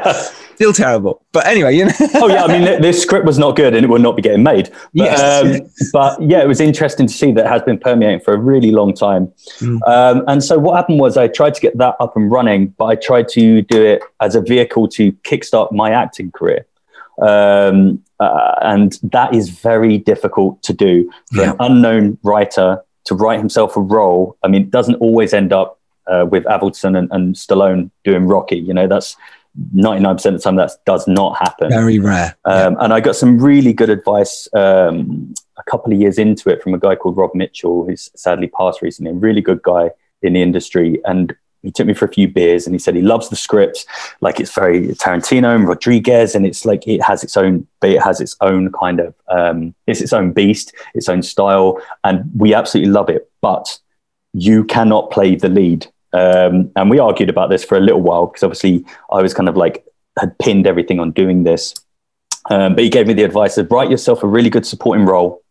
[0.60, 3.56] still terrible but anyway you know oh yeah, I mean, th- this script was not
[3.56, 4.66] good, and it will not be getting made.
[4.94, 5.20] But, Yes.
[5.22, 8.38] um, but yeah, it was interesting to see that it has been permeating for a
[8.38, 9.32] really long time.
[9.60, 9.80] Mm.
[9.88, 12.86] Um, and so what happened was I tried to get that up and running, but
[12.86, 16.66] I tried to do it as a vehicle to kickstart my acting career.
[17.22, 21.52] Um, uh, and that is very difficult to do for Yeah.
[21.52, 24.36] an unknown writer to write himself a role.
[24.44, 28.58] I mean, it doesn't always end up uh, with Avildsen and, and Stallone doing Rocky.
[28.58, 29.16] You know, that's
[29.76, 31.70] 99% of the time that does not happen.
[31.70, 32.38] Very rare.
[32.46, 36.64] Um, And I got some really good advice um, a couple of years into it
[36.64, 39.92] from a guy called Rob Mitchell, who's sadly passed recently, a really good guy
[40.22, 41.02] in the industry.
[41.06, 43.86] And he took me for a few beers and he said he loves the script.
[44.22, 48.22] Like it's very Tarantino and Rodriguez, and it's like it has its own, it has
[48.22, 51.82] its own kind of, um, it's its own beast, its own style.
[52.04, 53.30] And we absolutely love it.
[53.42, 53.78] But
[54.34, 55.88] you cannot play the lead.
[56.14, 59.48] Um, and we argued about this for a little while because obviously I was kind
[59.48, 59.86] of like
[60.20, 61.76] had pinned everything on doing this.
[62.50, 65.44] Um, but he gave me the advice of write yourself a really good supporting role,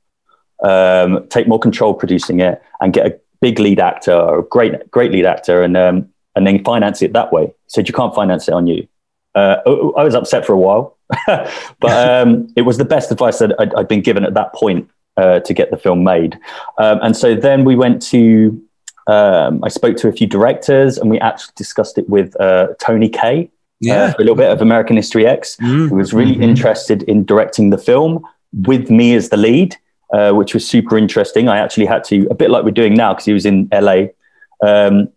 [0.64, 4.90] um, take more control producing it, and get a big lead actor or a great
[4.90, 7.46] great lead actor, and um, and then finance it that way.
[7.46, 8.88] He said you can't finance it on you.
[9.34, 9.58] Uh,
[9.96, 11.46] I was upset for a while, but
[11.82, 15.40] um, it was the best advice that I'd, I'd been given at that point uh,
[15.40, 16.38] to get the film made.
[16.78, 18.62] Um, and so then we went to.
[19.08, 23.08] Um, I spoke to a few directors, and we actually discussed it with uh, Tony
[23.08, 23.48] Kaye,
[23.80, 24.04] Yeah.
[24.04, 25.88] uh, a little bit of American History X, Mm.
[25.88, 26.42] who was really Mhm.
[26.50, 28.22] interested in directing the film
[28.66, 29.76] with me as the lead,
[30.12, 31.48] uh, which was super interesting.
[31.48, 34.10] I actually had to, a bit like we're doing now, because he was in LA.
[34.62, 35.08] Um,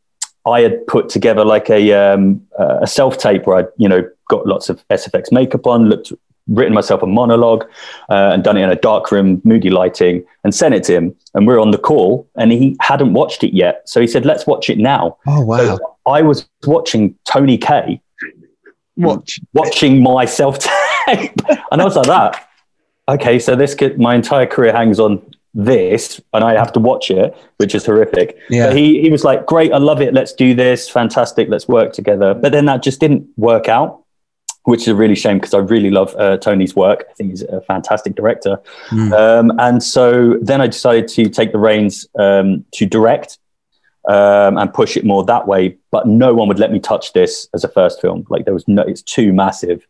[0.48, 4.04] I had put together like a um, uh, a self tape where I, you know,
[4.30, 6.12] got lots of SFX makeup on, looked,
[6.52, 7.64] written myself a monologue,
[8.10, 11.16] uh, and done it in a dark room, moody lighting, and sent it to him.
[11.34, 14.26] And we are on the call, and he hadn't watched it yet, so he said,
[14.26, 15.58] "Let's watch it now." Oh wow.
[15.58, 18.02] So I was watching Tony Kaye
[18.98, 19.40] Watch.
[19.54, 20.60] watching my self
[21.06, 22.48] tape, and I was like that.
[23.10, 25.22] Okay, so this could, my entire career hangs on
[25.54, 28.38] this, and I have to watch it, which is horrific.
[28.50, 28.68] Yeah.
[28.68, 30.14] But he he was like, "Great, I love it.
[30.14, 30.90] Let's do this.
[30.90, 31.50] Fantastic.
[31.50, 34.01] Let's work together." But then that just didn't work out,
[34.64, 37.06] which is a really shame because I really love uh, Tony's work.
[37.10, 38.60] I think he's a fantastic director.
[38.90, 39.14] Mm.
[39.14, 43.40] Um, and so then I decided to take the reins um, to direct
[44.08, 45.78] um, and push it more that way.
[45.90, 48.26] But no one would let me touch this as a first film.
[48.30, 49.86] Like there was no, it's too massive.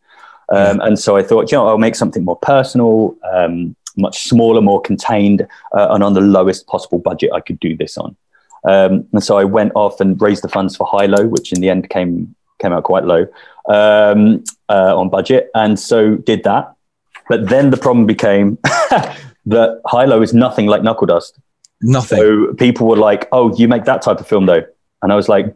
[0.49, 4.61] Um, And so I thought, you know, I'll make something more personal, um, much smaller,
[4.61, 8.15] more contained, uh, and on the lowest possible budget I could do this on.
[8.63, 11.69] Um, and so I went off and raised the funds for Hi-Lo, which in the
[11.69, 13.25] end came came out quite low
[13.69, 16.73] um, uh, on budget, and so did that.
[17.29, 18.57] But then the problem became
[19.45, 21.39] that Hi-Lo is nothing like Knuckledust.
[21.81, 22.17] Nothing.
[22.17, 24.65] So people were like, "Oh, you make that type of film, though,"
[25.01, 25.55] and I was like.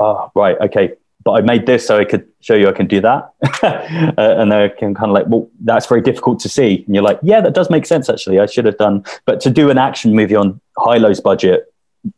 [0.00, 0.92] "Oh, right, okay."
[1.24, 3.32] But I made this so I could show you I can do that,
[3.62, 7.04] uh, and they can kind of like, "Well, that's very difficult to see." And you're
[7.04, 8.08] like, "Yeah, that does make sense.
[8.08, 11.72] Actually, I should have done." But to do an action movie on Hi-Lo's budget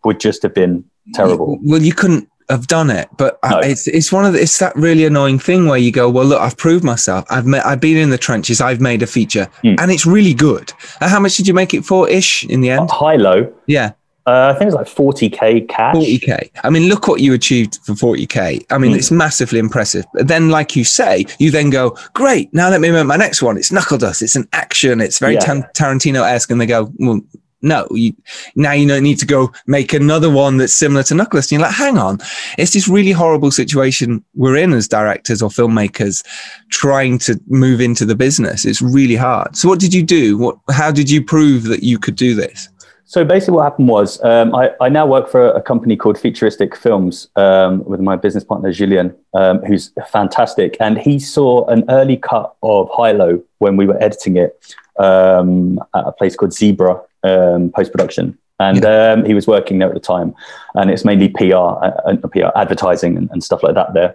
[0.04, 1.58] would just have been terrible.
[1.64, 4.74] Well, you couldn't have done it, but I- it's it's one of the, it's that
[4.76, 7.24] really annoying thing where you go, well, look, I've proved myself.
[7.30, 8.60] I've met, I've been in the trenches.
[8.60, 9.74] I've made a feature, Hmm.
[9.78, 10.72] and it's really good.
[11.00, 12.90] And how much did you make it for, ish, in the end?
[12.90, 13.52] Hi-Lo.
[13.66, 13.92] Yeah,
[14.26, 15.94] uh, I think it was like 40k cash.
[15.94, 16.50] forty k.
[16.62, 18.60] I mean, look what you achieved for forty k.
[18.70, 18.98] I mean, Hmm.
[18.98, 20.04] it's massively impressive.
[20.14, 22.52] But then, like you say, you then go, great.
[22.52, 23.56] Now let me make my next one.
[23.56, 24.22] It's Knuckledust.
[24.22, 25.00] It's an action.
[25.00, 25.62] It's very Yeah.
[25.74, 27.20] Tarantino esque, and they go, well.
[27.62, 28.14] No, you,
[28.54, 31.52] now you don't need to go make another one that's similar to Knuckledust.
[31.52, 32.18] And you're like, hang on,
[32.56, 36.24] it's this really horrible situation we're in as directors or filmmakers
[36.70, 38.64] trying to move into the business.
[38.64, 39.56] It's really hard.
[39.56, 40.38] So, what did you do?
[40.38, 40.58] What?
[40.70, 42.68] How did you prove that you could do this?
[43.10, 46.76] So basically, what happened was um, I, I now work for a company called Futuristic
[46.76, 52.16] Films um, with my business partner Julian, um, who's fantastic, and he saw an early
[52.16, 57.70] cut of Hi-Lo when we were editing it um, at a place called Zebra um,
[57.70, 60.34] Post Production, and um, he was working there at the time,
[60.74, 64.14] and it's mainly PR, uh, uh, PR advertising and, and stuff like that there,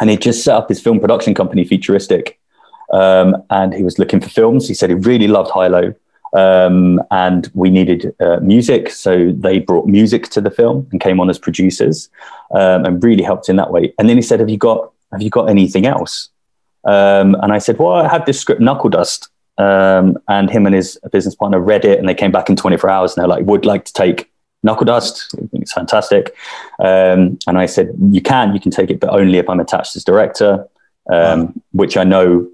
[0.00, 2.38] and he just set up his film production company, Futuristic,
[2.92, 4.68] um, and he was looking for films.
[4.68, 5.94] He said he really loved Hi-Lo
[6.36, 8.90] um, and we needed uh, music.
[8.90, 12.08] So they brought music to the film and came on as producers
[12.52, 13.94] um, and really helped in that way.
[13.98, 16.28] And then he said, "Have you got Have you got anything else?"
[16.84, 20.98] Um, and I said, "Well, I have this script, Knuckledust." Um, and him and his
[21.12, 23.64] business partner read it, and they came back in 24 hours, and they're like, "Would
[23.64, 24.30] like to take."
[24.62, 26.34] Knuckledust, I think it's fantastic.
[26.80, 29.94] Um, and I said, You can, you can take it, but only if I'm attached
[29.94, 30.66] as director,
[31.08, 32.48] um, which I know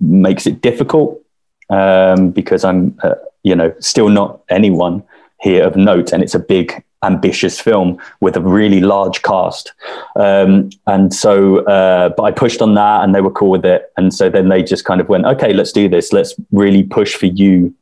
[0.00, 1.22] makes it difficult
[1.68, 5.02] um, because I'm, uh, you know, still not anyone
[5.40, 9.72] here of note, and it's a big, ambitious film with a really large cast.
[10.16, 13.92] Um, and so, uh, but I pushed on that, and they were cool with it.
[13.96, 16.12] And so then they just kind of went, "Okay, let's do this.
[16.12, 17.74] Let's really push for you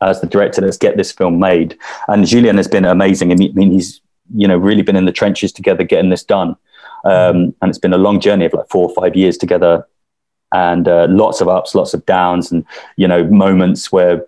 [0.00, 0.60] as the director.
[0.60, 1.78] Let's get this film made."
[2.08, 3.32] And Julian has been amazing.
[3.32, 4.00] I mean, he's
[4.34, 6.56] you know really been in the trenches together getting this done.
[7.04, 9.86] Um, and it's been a long journey of like four or five years together
[10.52, 12.64] and uh, lots of ups, lots of downs, and
[12.96, 14.26] you know moments where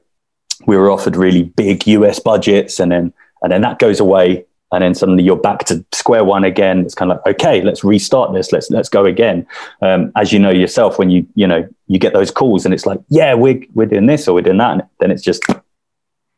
[0.66, 4.82] we were offered really big US budgets, and then and then that goes away, and
[4.82, 6.80] then suddenly you're back to square one again.
[6.80, 8.52] It's kind of like, okay, let's restart this.
[8.52, 9.46] Let's let's go again.
[9.82, 12.86] Um, as you know yourself, when you you know you get those calls and it's
[12.86, 15.44] like, yeah, we're we're doing this or we're doing that, and then it's just,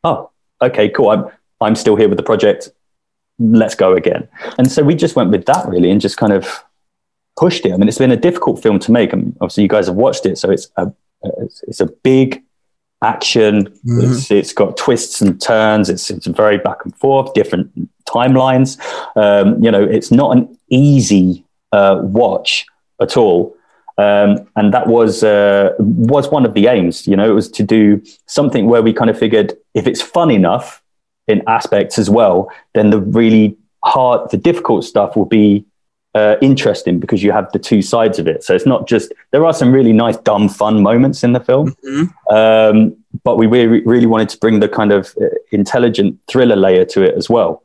[0.03, 1.09] oh, okay, cool.
[1.09, 1.25] I'm
[1.61, 2.69] I'm still here with the project.
[3.39, 4.27] Let's go again.
[4.57, 6.63] And so we just went with that really, and just kind of
[7.37, 7.73] pushed it.
[7.73, 10.25] I mean, it's been a difficult film to make, and obviously you guys have watched
[10.25, 10.91] it, so it's a
[11.23, 12.43] it's, it's a big
[13.03, 13.65] action.
[13.65, 14.01] Mm-hmm.
[14.01, 15.89] It's, it's got twists and turns.
[15.89, 17.71] It's it's very back and forth, different
[18.05, 18.79] timelines.
[19.15, 22.65] Um, you know, it's not an easy uh, watch
[23.01, 23.55] at all.
[23.97, 27.07] Um, and that was uh, was one of the aims.
[27.07, 30.31] You know, it was to do something where we kind of figured if it's fun
[30.31, 30.81] enough
[31.27, 35.65] in aspects as well, then the really hard, the difficult stuff will be
[36.15, 38.43] uh, interesting because you have the two sides of it.
[38.43, 41.75] So it's not just there are some really nice, dumb, fun moments in the film,
[41.85, 42.33] mm-hmm.
[42.35, 46.85] um, but we really, really wanted to bring the kind of uh, intelligent thriller layer
[46.85, 47.63] to it as well.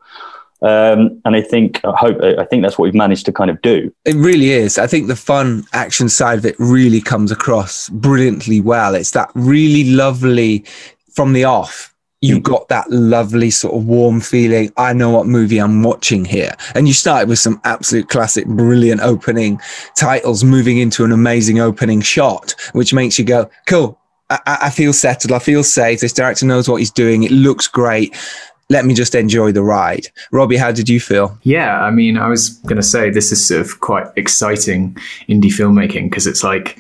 [0.61, 3.63] Um, and I think, I hope, I think that's what we've managed to kind of
[3.63, 3.95] do.
[4.05, 4.77] It really is.
[4.77, 8.97] I think the fun action side of it really comes across brilliantly well.
[8.97, 10.65] It's that really lovely
[11.15, 14.73] from the off you got that lovely sort of warm feeling.
[14.77, 16.55] I know what movie I'm watching here.
[16.75, 19.61] And you started with some absolute classic, brilliant opening
[19.95, 23.99] titles moving into an amazing opening shot, which makes you go, cool.
[24.31, 25.33] I, I feel settled.
[25.33, 26.01] I feel safe.
[26.01, 27.23] This director knows what he's doing.
[27.23, 28.17] It looks great.
[28.69, 30.09] Let me just enjoy the ride.
[30.33, 31.39] Robbie, how did you feel?
[31.43, 34.95] Yeah, I mean, I was going to say this is sort of quite exciting
[35.29, 36.79] indie filmmaking because it's like,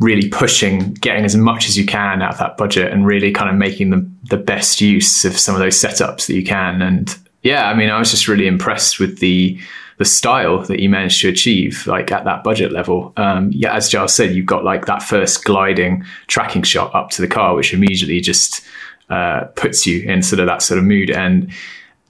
[0.00, 3.48] really pushing getting as much as you can out of that budget and really kind
[3.48, 6.82] of making the, the best use of some of those setups that you can.
[6.82, 9.58] And yeah i mean i was just really impressed with the
[9.98, 13.12] the style that you managed to achieve like at that budget level.
[13.16, 17.22] Um, yeah as giles said you've got like that first gliding tracking shot up to
[17.22, 18.64] the car which immediately just
[19.10, 21.10] uh, puts you in sort of that sort of mood.
[21.10, 21.50] And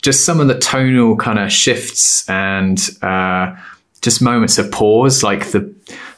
[0.02, 3.56] just some of the tonal kind of shifts and uh,
[4.02, 5.74] just moments of pause like the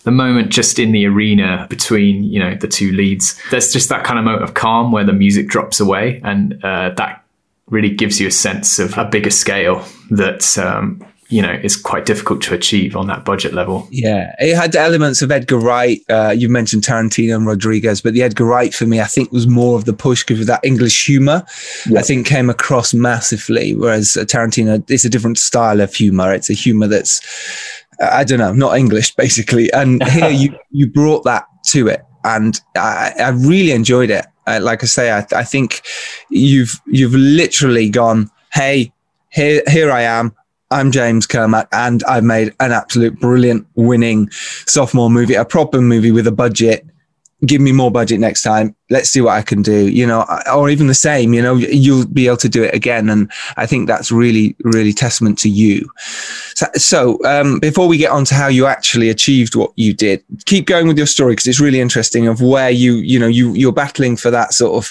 [0.07, 4.05] the moment just in the arena between you know the two leads there's just that
[4.05, 7.25] kind of moment of calm where the music drops away and uh, that
[7.69, 12.07] really gives you a sense of a bigger scale that um, you know is quite
[12.07, 13.89] difficult to achieve on that budget level.
[13.91, 16.01] Yeah, it had the elements of Edgar Wright.
[16.09, 19.47] Uh, you mentioned Tarantino and Rodriguez, but the Edgar Wright for me, I think, was
[19.47, 21.45] more of the push because of that English humor.
[21.97, 26.33] I think came across massively, whereas Tarantino, it's a different style of humor.
[26.33, 27.21] It's a humor that's
[28.01, 29.73] I don't know, not English basically.
[29.73, 34.27] And here you you brought that to it, and I, I really enjoyed it.
[34.47, 35.83] Uh, like I say, I, I think
[36.31, 38.93] you've you've literally gone, hey,
[39.31, 40.35] here here I am.
[40.71, 44.31] I'm James Kermack, and I've made an absolute brilliant winning
[44.67, 46.85] sophomore movie, a proper movie with a budget
[47.47, 48.75] give me more budget next time.
[48.91, 52.07] Let's see what I can do, you know, or even the same, you know, you'll
[52.07, 53.09] be able to do it again.
[53.09, 55.91] And I think that's really, really testament to you.
[56.55, 60.23] So, so um, before we get on to how you actually achieved what you did,
[60.45, 63.53] keep going with your story because it's really interesting of where you, you know, you,
[63.55, 64.89] you're battling for that sort of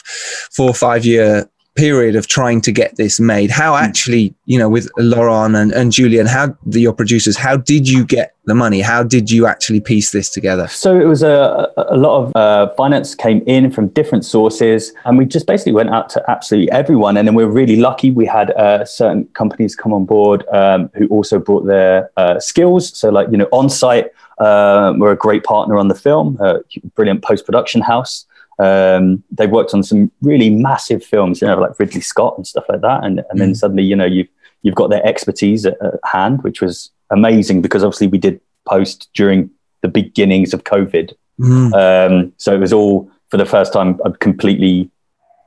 [0.51, 3.51] four or five year period of trying to get this made.
[3.51, 3.83] How hmm.
[3.83, 8.05] actually you know with Laurent and, and julian how the, your producers how did you
[8.05, 8.81] get the money?
[8.81, 10.67] How did you actually piece this together?
[10.67, 15.17] So it was a, a lot of uh, finance came in from different sources and
[15.17, 18.25] we just basically went out to absolutely everyone and then we are really lucky we
[18.25, 22.95] had uh, certain companies come on board um, who also brought their uh, skills.
[22.97, 26.59] So like you know on site uh, we're a great partner on the film a
[26.95, 28.25] brilliant post-production house
[28.59, 32.65] um, they've worked on some really massive films, you know, like Ridley Scott and stuff
[32.69, 33.03] like that.
[33.03, 33.57] And, and then mm.
[33.57, 34.29] suddenly, you know, you've,
[34.61, 39.09] you've got their expertise at, at, hand, which was amazing because obviously we did post
[39.13, 39.49] during
[39.81, 41.13] the beginnings of COVID.
[41.39, 41.73] Mm.
[41.73, 44.89] Um, so it was all for the first time completely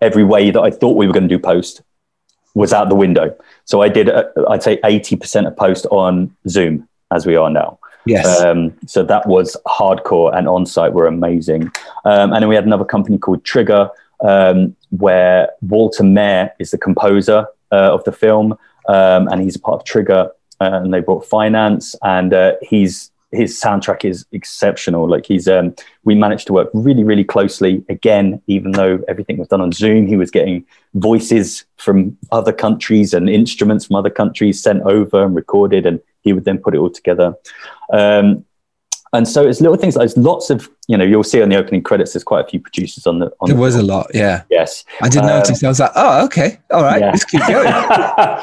[0.03, 1.83] every way that I thought we were going to do post
[2.55, 3.37] was out the window.
[3.65, 7.79] So I did, uh, I'd say 80% of post on Zoom as we are now.
[8.09, 8.41] Yes.
[8.41, 11.71] Um, so that was hardcore and on site were amazing.
[12.05, 13.91] Um, and then we had another company called Trigger,
[14.21, 18.53] um, where Walter Mair is the composer uh, of the film,
[18.89, 20.31] um, and he's a part of Trigger.
[20.61, 25.09] Uh, and they brought finance, and uh, he's his soundtrack is exceptional.
[25.09, 27.85] Like he's, um, we managed to work really, really closely.
[27.89, 33.13] Again, even though everything was done on Zoom, he was getting voices from other countries
[33.13, 36.79] and instruments from other countries sent over and recorded, and he would then put it
[36.79, 37.35] all together.
[37.93, 38.45] Um,
[39.13, 41.57] and so it's little things like there's lots of you know you'll see on the
[41.57, 44.07] opening credits there's quite a few producers on the on there the was a lot
[44.13, 47.11] yeah yes i didn't um, notice i was like oh okay all right yeah.
[47.11, 47.67] let's keep going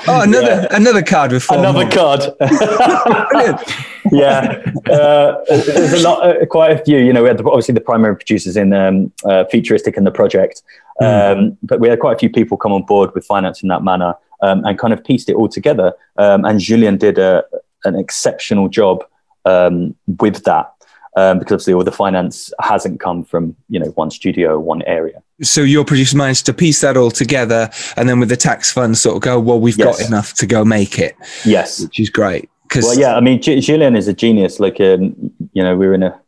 [0.07, 0.67] oh another yeah.
[0.71, 2.21] another card with four another card
[4.11, 7.73] yeah uh, there's a lot uh, quite a few you know we had the, obviously
[7.73, 10.63] the primary producers in um, uh, futuristic and the project
[10.99, 11.37] mm.
[11.37, 13.83] um, but we had quite a few people come on board with finance in that
[13.83, 15.93] manner um, and kind of pieced it all together.
[16.17, 17.43] Um, and Julian did a,
[17.85, 19.03] an exceptional job
[19.45, 20.71] um, with that
[21.15, 24.81] um, because obviously all the finance hasn't come from you know one studio or one
[24.83, 25.21] area.
[25.41, 28.97] So your producer managed to piece that all together, and then with the tax fund,
[28.97, 29.99] sort of go, well, we've Yes.
[29.99, 31.81] got enough to go make it, Yes.
[31.81, 32.49] which is great.
[32.63, 34.59] Because Well, yeah, I mean, J- Julien is a genius.
[34.59, 35.13] Like, um,
[35.53, 36.19] you know, we were in a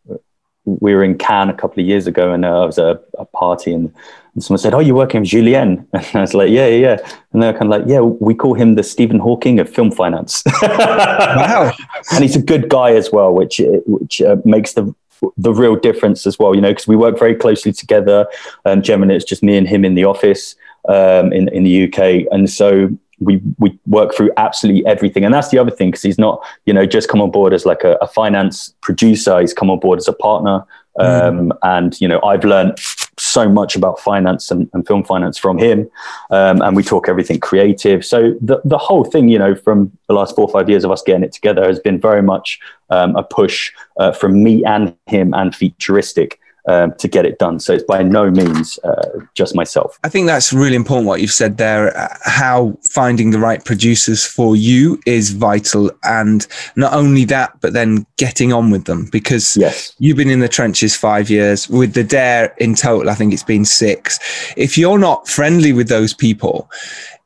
[0.68, 3.02] we were in Cannes a couple of years ago, and uh, I was at a,
[3.20, 3.92] a party, and,
[4.34, 7.12] and someone said, "Oh, you're working with Julien?" And I was like, "Yeah, yeah, yeah."
[7.32, 10.44] And they're kind of like, "Yeah, we call him the Stephen Hawking of film finance."
[10.62, 11.72] wow,
[12.12, 14.94] and he's a good guy as well, which which uh, makes the
[15.38, 16.54] the real difference as well.
[16.54, 18.28] You know, because we work very closely together.
[18.66, 20.56] Um, generally, it's just me and him in the office
[20.90, 25.26] um, in in the UK, and so we we work through absolutely everything.
[25.26, 27.66] And that's the other thing because he's not you know just come on board as
[27.66, 29.40] like a, a finance producer.
[29.40, 30.66] He's come on board as a partner.
[31.00, 32.80] Um, And you know, I've learned
[33.20, 35.90] so much about finance and, and film finance from him,
[36.32, 38.04] um, and we talk everything creative.
[38.04, 40.92] So the the whole thing, you know, from the last four or five years of
[40.92, 44.96] us getting it together, has been very much um, a push uh, from me and
[45.06, 47.60] him and futuristic um, to get it done.
[47.60, 49.98] So it's by no means uh, just myself.
[50.04, 51.98] I think that's really important what you've said there.
[51.98, 57.74] uh, How finding the right producers for you is vital, and not only that, but
[57.74, 59.94] then getting on with them because Yes.
[60.00, 63.10] you've been in the trenches five years with the Dare in total.
[63.10, 64.20] I think it's been six.
[64.58, 66.70] If you're not friendly with those people.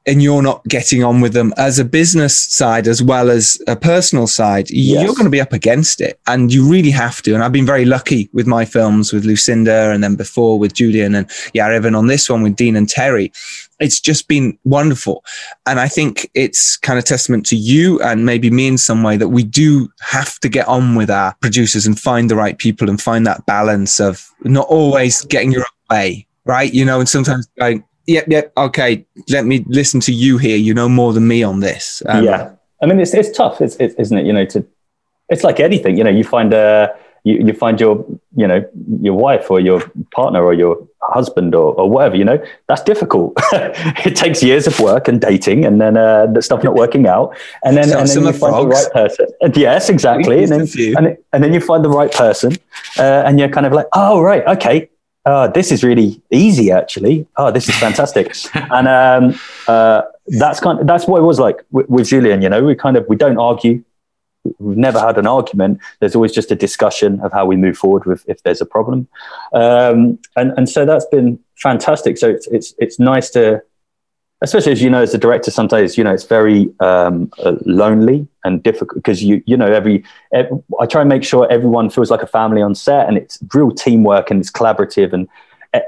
[0.07, 3.75] And you're not getting on with them as a business side as well as a
[3.75, 5.03] personal side, Yes.
[5.03, 6.19] you're going to be up against it.
[6.25, 7.35] And you really have to.
[7.35, 11.13] And I've been very lucky with my films with Lucinda and then before with Julian
[11.13, 13.31] and even on this one with Dean and Terry.
[13.79, 15.23] It's just been wonderful.
[15.67, 19.17] And I think it's kind of testament to you and maybe me in some way
[19.17, 22.89] that we do have to get on with our producers and find the right people
[22.89, 26.73] and find that balance of not always getting your own way, right?
[26.73, 30.57] You know, and sometimes going, yep, yep, okay, let me listen to you here.
[30.57, 32.01] You know more than me on this.
[32.07, 34.25] Um, yeah, I mean, it's it's tough, it's, it's, isn't it?
[34.25, 34.65] You know, to
[35.29, 35.97] it's like anything.
[35.97, 36.89] You know, you find uh,
[37.23, 38.63] you, you find your you know
[39.01, 39.81] your wife or your
[40.13, 42.15] partner or your husband or, or whatever.
[42.15, 43.33] You know, that's difficult.
[44.05, 47.35] it takes years of work and dating, and then uh, the stuff not working out,
[47.63, 48.63] and then So- and then you find frogs.
[48.63, 49.27] the right person.
[49.41, 50.43] And yes, exactly.
[50.43, 52.57] And then a and, and then you find the right person,
[52.97, 54.89] uh, and you're kind of like, oh right, okay.
[55.25, 57.27] Uh, this is really easy, actually.
[57.37, 60.79] Oh, this is fantastic, and um, uh, that's kind.
[60.79, 62.41] Of, that's what it was like with, with Julian.
[62.41, 63.83] You know, we kind of we don't argue.
[64.57, 65.79] We've never had an argument.
[65.99, 69.07] There's always just a discussion of how we move forward with if there's a problem,
[69.53, 72.17] um, and and so that's been fantastic.
[72.17, 73.61] So it's it's it's nice to,
[74.41, 78.27] especially as you know, as a director, sometimes you know it's very um, uh, lonely
[78.43, 80.47] and difficult because you you know every, ev
[80.79, 83.71] I try and make sure everyone feels like a family on set, and it's real
[83.71, 85.27] teamwork and it's collaborative, and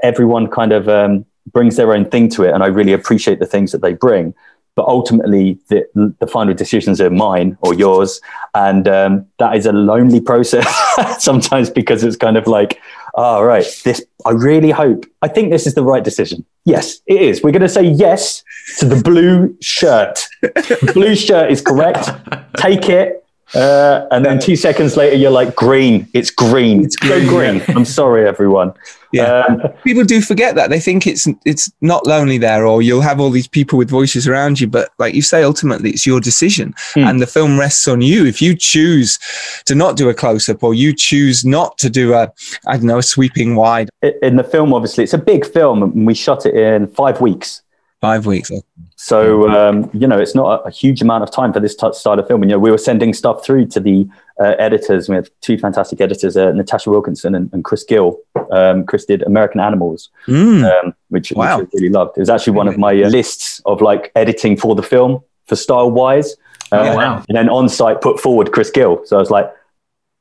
[0.02, 3.46] everyone kind of um, brings their own thing to it, and I really appreciate the
[3.46, 4.34] things that they bring.
[4.76, 5.86] But ultimately the,
[6.18, 8.20] the final decisions are mine or yours
[8.56, 10.66] and um, that is a lonely process
[11.22, 12.80] sometimes because it's kind of like
[13.16, 16.44] all oh, right this i really hope i think this is the right decision.
[16.64, 17.42] Yes it is.
[17.42, 18.42] We're going to say yes
[18.78, 20.24] to the blue shirt.
[20.40, 22.10] The blue shirt is correct.
[22.56, 23.24] Take it
[23.54, 26.08] uh, and then two seconds later you're like green.
[26.14, 26.84] It's green.
[26.84, 27.62] It's green, go green.
[27.76, 28.72] i'm sorry everyone
[29.14, 29.44] Yeah.
[29.48, 30.70] Um, people do forget that.
[30.70, 34.26] They think it's it's not lonely there or you'll have all these people with voices
[34.26, 36.74] around you but like you say ultimately it's your decision.
[36.94, 37.04] Hmm.
[37.04, 38.26] and the film rests on you.
[38.26, 39.18] If you choose
[39.66, 42.32] to not do a close up or you choose not to do a
[42.66, 43.90] i don't know a sweeping wide.
[44.22, 47.63] In the film obviously it's a big film and we shot it in five weeks
[48.08, 48.50] five weeks
[48.96, 49.18] So
[49.50, 52.18] um, you know, it's not a, a huge amount of time for this t- style
[52.18, 52.42] of film.
[52.42, 53.98] And you know, we were sending stuff through to the
[54.44, 55.08] uh, editors.
[55.10, 58.18] We have two fantastic editors, uh, Natasha Wilkinson and, and Chris Gill.
[58.58, 60.64] Um, Chris did American Animals, Mm.
[60.72, 61.58] um, which, Wow.
[61.58, 62.12] which I really loved.
[62.16, 65.12] It was actually one of my uh, lists of like editing for the film
[65.48, 66.28] for style wise.
[66.72, 66.96] Uh, Yeah.
[66.96, 67.14] Wow.
[67.28, 68.94] And then on site put forward Chris Gill.
[69.04, 69.48] So I was like,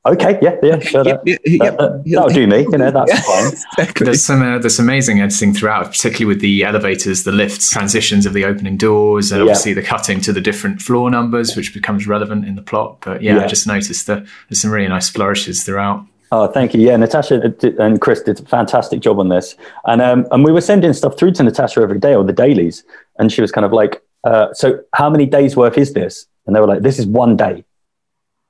[0.05, 1.77] okay, yeah, yeah, sure, Yep, that, yep, yep.
[1.77, 2.61] that, will do me.
[2.71, 3.21] You know, that's Yeah.
[3.21, 3.47] fine.
[3.53, 4.05] exactly.
[4.05, 8.33] There's some uh, there's amazing editing throughout, particularly with the elevators, the lifts, transitions of
[8.33, 9.43] the opening doors, and Yeah.
[9.45, 12.97] obviously the cutting to the different floor numbers, which becomes relevant in the plot.
[13.05, 13.43] But yeah, Yeah.
[13.43, 16.05] I just noticed that there's some really nice flourishes throughout.
[16.31, 16.81] Oh, thank you.
[16.81, 20.61] Yeah, Natasha and Chris did a fantastic job on this, and um, and we were
[20.61, 22.83] sending stuff through to Natasha every day or the dailies,
[23.19, 26.55] and she was kind of like, uh, "So how many days worth is this?" And
[26.55, 27.63] they were like, "This is one day,"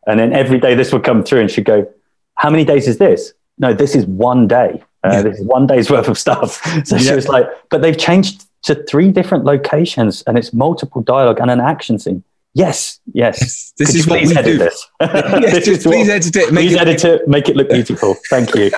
[0.07, 1.87] and then every day this would come through, and she'd go,
[2.35, 4.83] "How many days is this?" No, this is one day.
[5.03, 5.21] Uh, Yeah.
[5.23, 6.61] This is one day's worth of stuff.
[6.85, 11.39] So she was like, "But they've changed to three different locations, and it's multiple dialogue
[11.41, 12.23] and an action scene."
[12.55, 13.39] Yes, yes.
[13.41, 14.57] Yes, this Could is what we edit do.
[14.59, 14.87] this.
[15.01, 17.69] Yes, This just what- please edit it make Please it edit it, make it look
[17.69, 18.15] beautiful.
[18.29, 18.69] Thank you.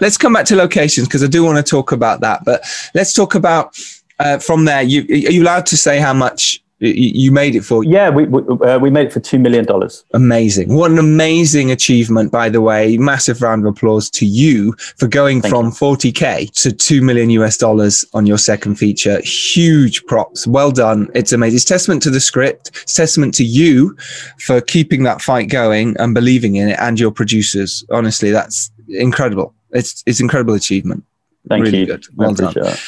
[0.00, 2.44] let's come back to locations because I do want to talk about that.
[2.44, 2.64] But
[2.94, 3.76] let's talk about
[4.18, 7.82] Uh, from there, you are you allowed to say how much you made it for?
[7.84, 10.04] Yeah, we we, uh, we made it for two million dollars.
[10.12, 10.74] Amazing!
[10.74, 12.98] What an amazing achievement, by the way.
[12.98, 17.56] Massive round of applause to you for going Thank from 40k to two million US
[17.56, 19.20] dollars on your second feature.
[19.22, 20.46] Huge props.
[20.46, 21.08] Well done.
[21.14, 21.56] It's amazing.
[21.56, 22.70] It's testament to the script.
[22.82, 23.96] It's testament to you
[24.38, 27.84] for keeping that fight going and believing in it, and your producers.
[27.90, 29.54] Honestly, that's incredible.
[29.70, 31.04] It's it's incredible achievement.
[31.48, 31.86] Thank Really you.
[31.86, 32.04] good.
[32.16, 32.52] Well done.
[32.54, 32.82] that.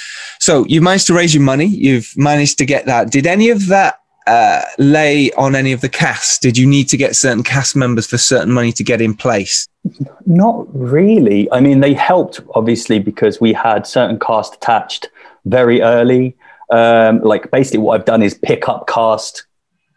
[0.49, 1.67] So you've managed to raise your money.
[1.67, 3.11] You've managed to get that.
[3.11, 6.41] Did any of that uh, lay on any of the cast?
[6.41, 9.69] Did you need to get certain cast members for certain money to get in place?
[10.25, 11.53] Not really.
[11.53, 15.11] I mean, they helped obviously because we had certain cast attached
[15.45, 16.35] very early.
[16.73, 19.45] Um, like basically, what I've done is pick up cast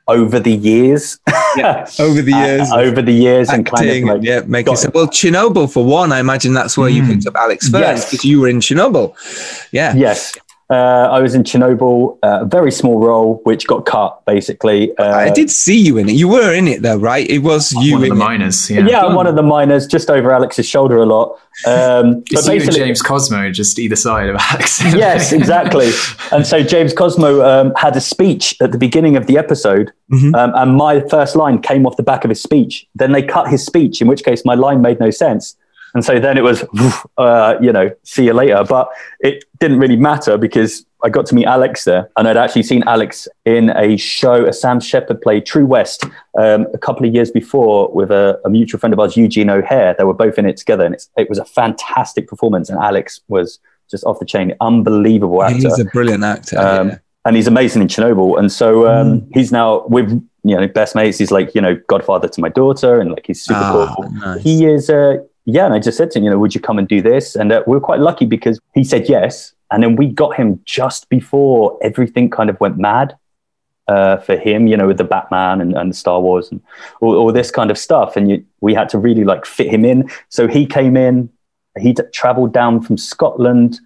[0.08, 1.20] over the years.
[1.56, 4.40] Yeah, over the years, Uh, over the years, and kind acting, of like yeah,
[4.76, 6.12] so- Well, Chernobyl for one.
[6.12, 8.10] I imagine that's where you picked up Alex first Yes.
[8.12, 9.14] because you were in Chernobyl.
[9.72, 9.94] Yeah.
[9.96, 10.34] Yes.
[10.72, 14.96] Uh, I was in Chernobyl, uh, a very small role, which got cut basically.
[14.98, 16.14] Uh, I did see you in it.
[16.14, 17.30] You were in it though, right?
[17.30, 18.18] It was you One of in the it.
[18.28, 18.70] miners.
[18.72, 18.88] Yeah.
[18.88, 21.38] yeah, I'm one of the miners, just over Alex's shoulder a lot.
[21.68, 24.82] Um, It's you and James Cosmo just either side of Alex.
[24.96, 25.92] yes, exactly.
[26.32, 30.34] And so James Cosmo um, had a speech at the beginning of the episode, Mhm.
[30.36, 32.88] um, and my first line came off the back of his speech.
[32.96, 35.58] Then they cut his speech, in which case my line made no sense.
[35.94, 36.64] And so then it was,
[37.18, 38.64] uh, you know, see you later.
[38.68, 38.90] But
[39.20, 42.84] it didn't really matter because I got to meet Alex there, and I'd actually seen
[42.88, 46.06] Alex in a show, a Sam Shepard play, True West,
[46.38, 49.96] um, a couple of years before with a, a mutual friend of ours, Eugene O'Hare.
[49.98, 52.70] They were both in it together, and it's, it was a fantastic performance.
[52.70, 56.58] And Alex was just off the chain, unbelievable actor He's a brilliant actor.
[56.60, 56.98] um, yeah.
[57.26, 58.38] and he's amazing in Chernobyl.
[58.40, 60.10] And so um, he's now with
[60.44, 61.18] you know best mates.
[61.18, 64.10] He's like you know godfather to my daughter, and like he's super Ah, cool.
[64.12, 64.42] nice.
[64.44, 65.18] He is, uh,
[65.52, 65.66] yeah.
[65.66, 67.36] And I just said to him, you know, would you come and do this?
[67.36, 70.60] And uh, we were quite lucky because he said yes, and then we got him
[70.66, 73.16] just before everything kind of went mad.
[73.88, 76.62] Uh, for him, you know, with the Batman and, and Star Wars and
[77.02, 79.84] all, all this kind of stuff, and you, we had to really like fit him
[79.84, 80.10] in.
[80.30, 81.30] So he came in.
[81.78, 83.82] He d- traveled down from Scotland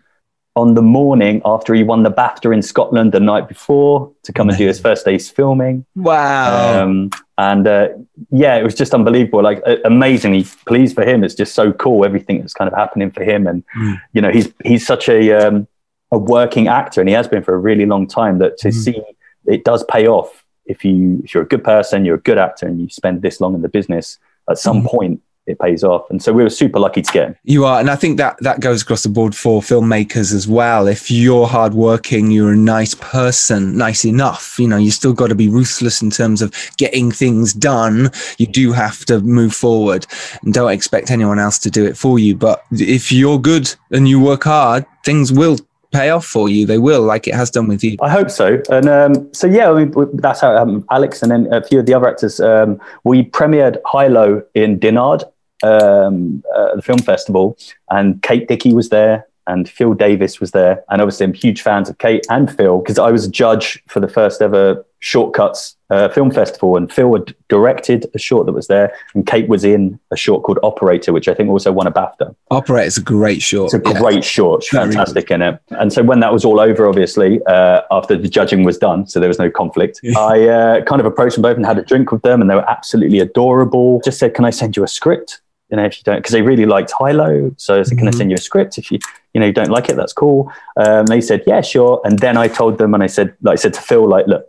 [0.55, 4.49] on the morning after he won the BAFTA in Scotland the night before to come
[4.49, 5.85] and do his first day's filming.
[5.95, 6.83] Wow.
[6.83, 7.89] Um, and uh,
[8.31, 9.43] yeah, it was just unbelievable.
[9.43, 11.23] Like uh, amazingly pleased for him.
[11.23, 13.47] It's just so cool everything that's kind of happening for him.
[13.47, 14.01] And Mm.
[14.13, 15.67] you know, he's he's such a um,
[16.11, 18.37] a working actor, and he has been for a really long time.
[18.39, 18.73] That to Mm.
[18.73, 19.01] see
[19.45, 22.67] it does pay off if you if you're a good person, you're a good actor,
[22.67, 24.17] and you spend this long in the business.
[24.49, 24.85] At some Mm.
[24.85, 26.09] point, it pays off.
[26.09, 27.35] And so we were super lucky to get him.
[27.43, 30.87] You are, and I think that that goes across the board for filmmakers as well.
[30.87, 34.59] If you're hardworking, you're a nice person, nice enough.
[34.59, 38.09] You know, you still got to be ruthless in terms of getting things done.
[38.37, 40.05] You do have to move forward,
[40.41, 42.35] and don't expect anyone else to do it for you.
[42.35, 45.57] But if you're good and you work hard, things will
[45.91, 46.65] pay off for you.
[46.65, 47.95] They will, like it has done with you.
[48.01, 48.61] I hope so.
[48.69, 51.85] And um, so, yeah, I mean, that's how um, Alex and then a few of
[51.85, 55.23] the other actors, um, we premiered Hi-Lo in Dinard,
[55.63, 57.57] um, uh, the film festival,
[57.89, 59.25] and Kate Dickie was there.
[59.47, 60.83] And Phil Davis was there.
[60.89, 63.99] And obviously, I'm huge fans of Kate and Phil because I was a judge for
[63.99, 66.75] the first ever Shortcuts uh, film festival.
[66.75, 68.91] And Phil had directed a short that was there.
[69.13, 72.35] And Kate was in a short called Operator, which I think also won a BAFTA.
[72.49, 73.71] Operator's a great short.
[73.71, 73.99] It's a Yeah.
[73.99, 75.59] great short, Very fantastic in it.
[75.69, 79.19] And so when that was all over, obviously, uh, after the judging was done, so
[79.19, 82.11] there was no conflict, I uh, kind of approached them both and had a drink
[82.11, 84.01] with them, and they were absolutely adorable.
[84.03, 85.41] Just said, "Can I send you a script?"
[85.71, 88.11] You know, if you don't, because they really liked Hi-Lo, so I said, "Can I
[88.11, 88.15] Mhm.
[88.17, 88.77] send you a script?
[88.77, 88.99] If you,
[89.33, 92.37] you know, you don't like it, that's cool." Um, they said, "Yeah, sure." And then
[92.37, 94.45] I told them, and I said, like I said to Phil, like, "Look."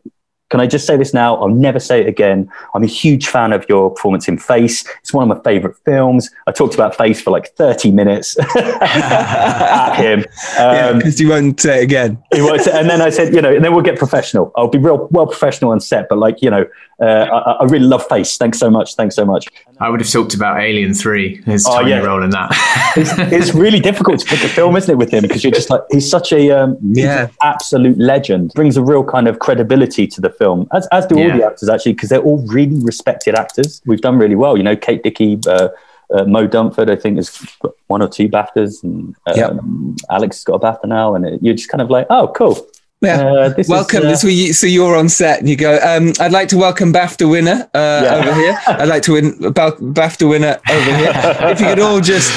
[0.49, 1.35] Can I just say this now?
[1.39, 2.49] I'll never say it again.
[2.73, 4.85] I'm a huge fan of your performance in Face.
[5.01, 6.31] It's one of my favorite films.
[6.47, 10.25] I talked about Face for like 30 minutes at him.
[10.57, 12.23] Yeah, Um, because you won't say it again.
[12.33, 14.53] he was- and then I said, you know, and then we'll get professional.
[14.55, 16.65] I'll be real well professional on set, but like, you know,
[17.01, 18.37] uh, I, I really love Face.
[18.39, 18.95] Thanks so much.
[18.95, 19.47] Thanks so much.
[19.81, 21.99] I would have talked about Alien 3, his Oh, tiny yeah.
[21.99, 22.51] role in that.
[22.97, 25.23] It's, it's really difficult to pick a film, isn't it, with him?
[25.23, 27.25] Because you're just like, he's such a um, he's Yeah.
[27.25, 28.53] an absolute legend.
[28.55, 31.69] Brings a real kind of credibility to the film, as, as do all the actors,
[31.69, 33.83] actually, because they're all really respected actors.
[33.85, 34.57] We've done really well.
[34.57, 35.69] You know, Kate Dickie, uh,
[36.15, 37.29] uh, Moe Dunford, I think, has
[37.61, 39.51] got one or two BAFTAs, and Yep.
[39.51, 41.15] um, Alex has got a BAFTA now.
[41.15, 42.67] And it, you're just kind of like, oh, cool.
[43.03, 43.21] Yeah.
[43.27, 43.99] Uh, this is, welcome.
[43.99, 45.79] uh, this where you, so you're on set and you go.
[45.83, 48.15] Um, I'd like to welcome BAFTA winner uh, Yeah.
[48.17, 48.59] over here.
[48.67, 51.13] I'd like to win about BAFTA winner over here.
[51.15, 52.31] if you could all just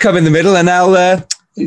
[0.00, 1.20] come in the middle, and I'll uh,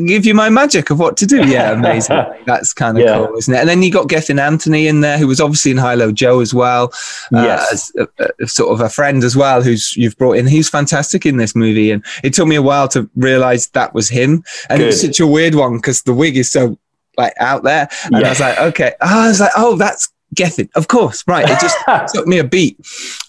[0.06, 1.46] give you my magic of what to do.
[1.48, 2.16] Yeah, amazing.
[2.44, 3.24] That's kind of Yeah.
[3.24, 3.58] cool, isn't it?
[3.58, 6.52] And then you got Gethin Anthony in there, who was obviously in Hi-Lo Joe as
[6.52, 6.92] well.
[7.32, 7.72] Uh, Yes.
[7.72, 10.48] as a, a- sort of a friend as well, who's you've brought in.
[10.48, 14.08] He's fantastic in this movie, and it took me a while to realize that was
[14.08, 14.42] him.
[14.68, 16.76] And it was such a weird one because the wig is so
[17.20, 17.88] like out there.
[18.04, 18.26] And Yeah.
[18.26, 18.94] I was like, okay.
[19.00, 20.68] Oh, I was like, oh, that's Gethin.
[20.74, 21.44] Of course, right.
[21.48, 21.76] It just
[22.14, 22.76] took me a beat.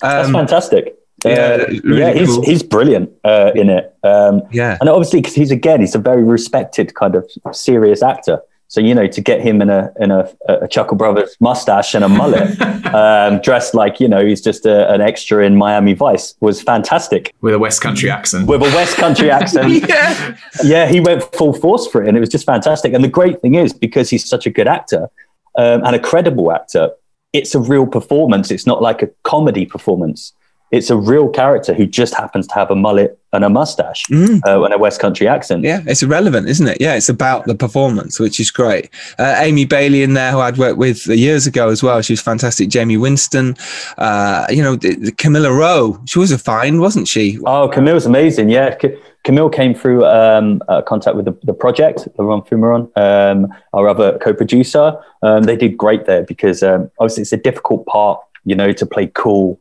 [0.01, 0.95] That's Um, fantastic.
[1.25, 1.31] yeah,
[1.61, 2.41] Uh, really yeah, he's cool.
[2.43, 3.93] he's brilliant uh, in it.
[4.03, 4.77] Um, yeah.
[4.81, 8.39] and obviously, because he's again, he's a very respected kind of serious actor.
[8.72, 12.05] So you know, to get him in a in a, a Chuckle Brothers mustache and
[12.05, 12.57] a mullet,
[12.93, 17.36] um, dressed like you know he's just a, an extra in Miami Vice, was fantastic
[17.41, 18.47] with a West Country accent.
[18.47, 19.74] with a West Country accent.
[19.89, 20.38] Yeah.
[20.63, 22.93] yeah, he went full force for it, and it was just fantastic.
[22.93, 25.09] And the great thing is, because he's such a good actor
[25.57, 26.91] um, and a credible actor,
[27.34, 28.51] it's a real performance.
[28.51, 30.32] It's not like a comedy performance.
[30.72, 34.41] It's a real character who just happens to have a mullet and a mustache Mm.
[34.45, 35.63] uh, and a West Country accent.
[35.63, 36.78] Yeah, it's irrelevant, isn't it?
[36.80, 38.89] Yeah, it's about the performance, which is great.
[39.19, 42.01] Uh, Amy Bailey in there, who I'd worked with years ago as well.
[42.01, 42.74] She was fantastic.
[42.74, 43.57] Jaime Winstone,
[43.97, 44.78] uh, you know,
[45.17, 45.99] Camille Rowe.
[46.05, 47.38] She was a find, wasn't she?
[47.45, 48.49] Oh, Camille's amazing.
[48.49, 53.53] Yeah, C- Camille came through um, uh, contact with the, the project, Laurent Fumeron, um,
[53.74, 54.97] our other co-producer.
[55.22, 58.86] Um, they did great there because um, obviously it's a difficult part, you know, to
[58.86, 59.59] play cool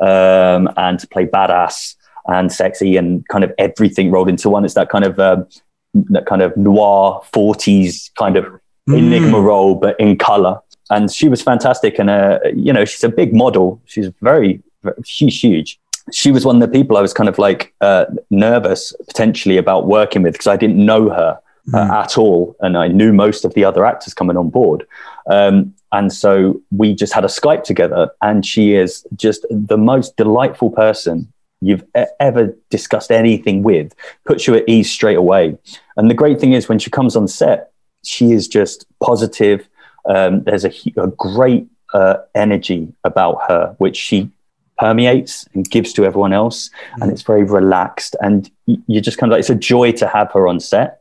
[0.00, 4.64] um, and to play badass and sexy and kind of everything rolled into one.
[4.64, 5.46] It's that kind of um,
[6.10, 8.46] that kind of noir forties kind of
[8.88, 10.58] enigma role, but in color.
[10.90, 11.98] And she was fantastic.
[11.98, 13.80] And uh, you know, she's a big model.
[13.86, 14.62] She's very,
[15.04, 15.78] she's huge.
[16.12, 19.86] She was one of the people I was kind of like uh, nervous potentially about
[19.86, 21.38] working with because I didn't know her
[21.72, 24.84] uh, at all, and I knew most of the other actors coming on board.
[25.30, 30.16] Um, and so we just had a Skype together, and she is just the most
[30.16, 31.84] delightful person you've
[32.18, 33.94] ever discussed anything with.
[34.24, 35.56] Puts you at ease straight away.
[35.96, 37.70] And the great thing is when she comes on set,
[38.04, 39.68] she is just positive.
[40.08, 44.28] Um, there's a, a great uh, energy about her, which she
[44.76, 46.70] permeates and gives to everyone else.
[47.00, 48.16] And it's very relaxed.
[48.20, 51.00] And you're just kind of like, it's a joy to have her on set.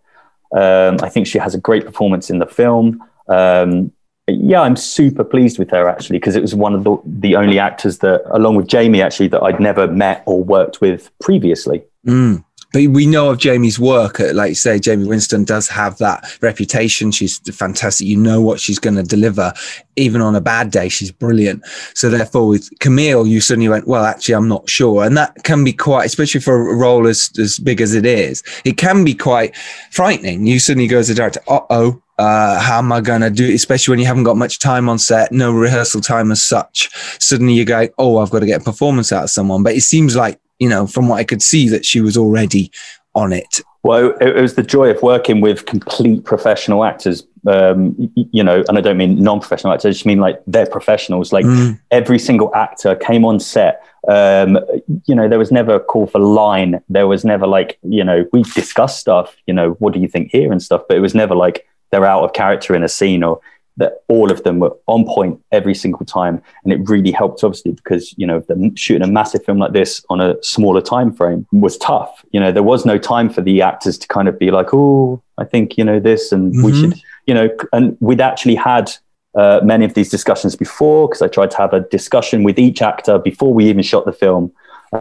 [0.55, 3.03] Um, I think she has a great performance in the film.
[3.27, 3.91] Um,
[4.27, 7.59] yeah, I'm super pleased with her actually because it was one of the, the only
[7.59, 11.83] actors that, along with Jamie, actually that I'd never met or worked with previously.
[12.05, 12.43] Mm.
[12.73, 14.19] But we know of Jamie's work.
[14.19, 17.11] uh, Like you say, Jaime Winstone does have that reputation.
[17.11, 18.07] She's fantastic.
[18.07, 19.53] You know what she's going to deliver.
[19.97, 21.65] Even on a bad day, she's brilliant.
[21.93, 25.03] So therefore, with Camille, you suddenly went, well, actually, I'm not sure.
[25.03, 28.41] And that can be quite, especially for a role as, as big as it is,
[28.63, 29.55] it can be quite
[29.91, 30.47] frightening.
[30.47, 33.55] You suddenly go as a director, uh-oh, uh, how am I going to do it?
[33.55, 36.89] Especially when you haven't got much time on set, no rehearsal time as such.
[37.19, 39.63] Suddenly you're going, oh, I've got to get a performance out of someone.
[39.63, 42.71] But it seems like, you know, from what I could see, that she was already
[43.15, 43.61] on it.
[43.83, 47.95] Well, it, was the joy of working with complete professional actors, um,
[48.31, 51.33] you know, and I don't mean non-professional actors, I just mean like they're professionals.
[51.33, 51.79] Like Mm.
[51.89, 53.83] every single actor came on set.
[54.07, 54.59] Um,
[55.07, 56.79] you know, there was never a call for line.
[56.89, 60.29] There was never like, you know, we discussed stuff, you know, what do you think
[60.31, 63.23] here and stuff, but it was never like they're out of character in a scene
[63.23, 63.41] or
[63.81, 66.39] that all of them were on point every single time.
[66.63, 70.05] And it really helped obviously because, you know, the, shooting a massive film like this
[70.11, 72.23] on a smaller time frame was tough.
[72.31, 75.23] You know, there was no time for the actors to kind of be like, oh,
[75.39, 76.79] I think, you know, this and we Mhm.
[76.79, 76.93] should,
[77.25, 78.91] you know, and we'd actually had
[79.33, 82.81] uh, many of these discussions before because I tried to have a discussion with each
[82.81, 84.51] actor before we even shot the film,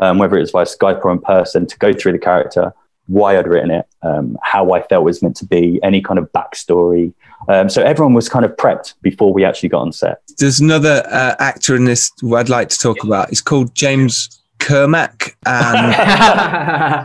[0.00, 2.72] um, whether it was via Skype or in person, to go through the character,
[3.10, 6.18] why I'd written it, um, how I felt it was meant to be, any kind
[6.18, 7.12] of backstory.
[7.48, 10.22] Um, so everyone was kind of prepped before we actually got on set.
[10.38, 13.30] There's another uh, actor in this who I'd like to talk about.
[13.30, 15.34] It's called James Kermack.
[15.46, 15.94] And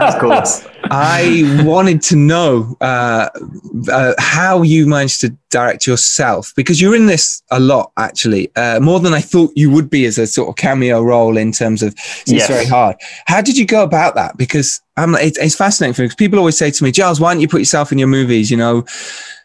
[0.14, 0.68] of course.
[0.92, 3.30] I wanted to know uh,
[3.92, 8.80] uh, how you managed to direct yourself because you're in this a lot, actually, uh,
[8.80, 11.82] more than I thought you would be as a sort of cameo role in terms
[11.82, 12.48] of it's Yes.
[12.48, 12.98] very hard.
[13.26, 14.38] How did you go about that?
[14.38, 17.34] Because um, it, it's fascinating for me because people always say to me, Giles, why
[17.34, 18.52] don't you put yourself in your movies?
[18.52, 18.86] You know,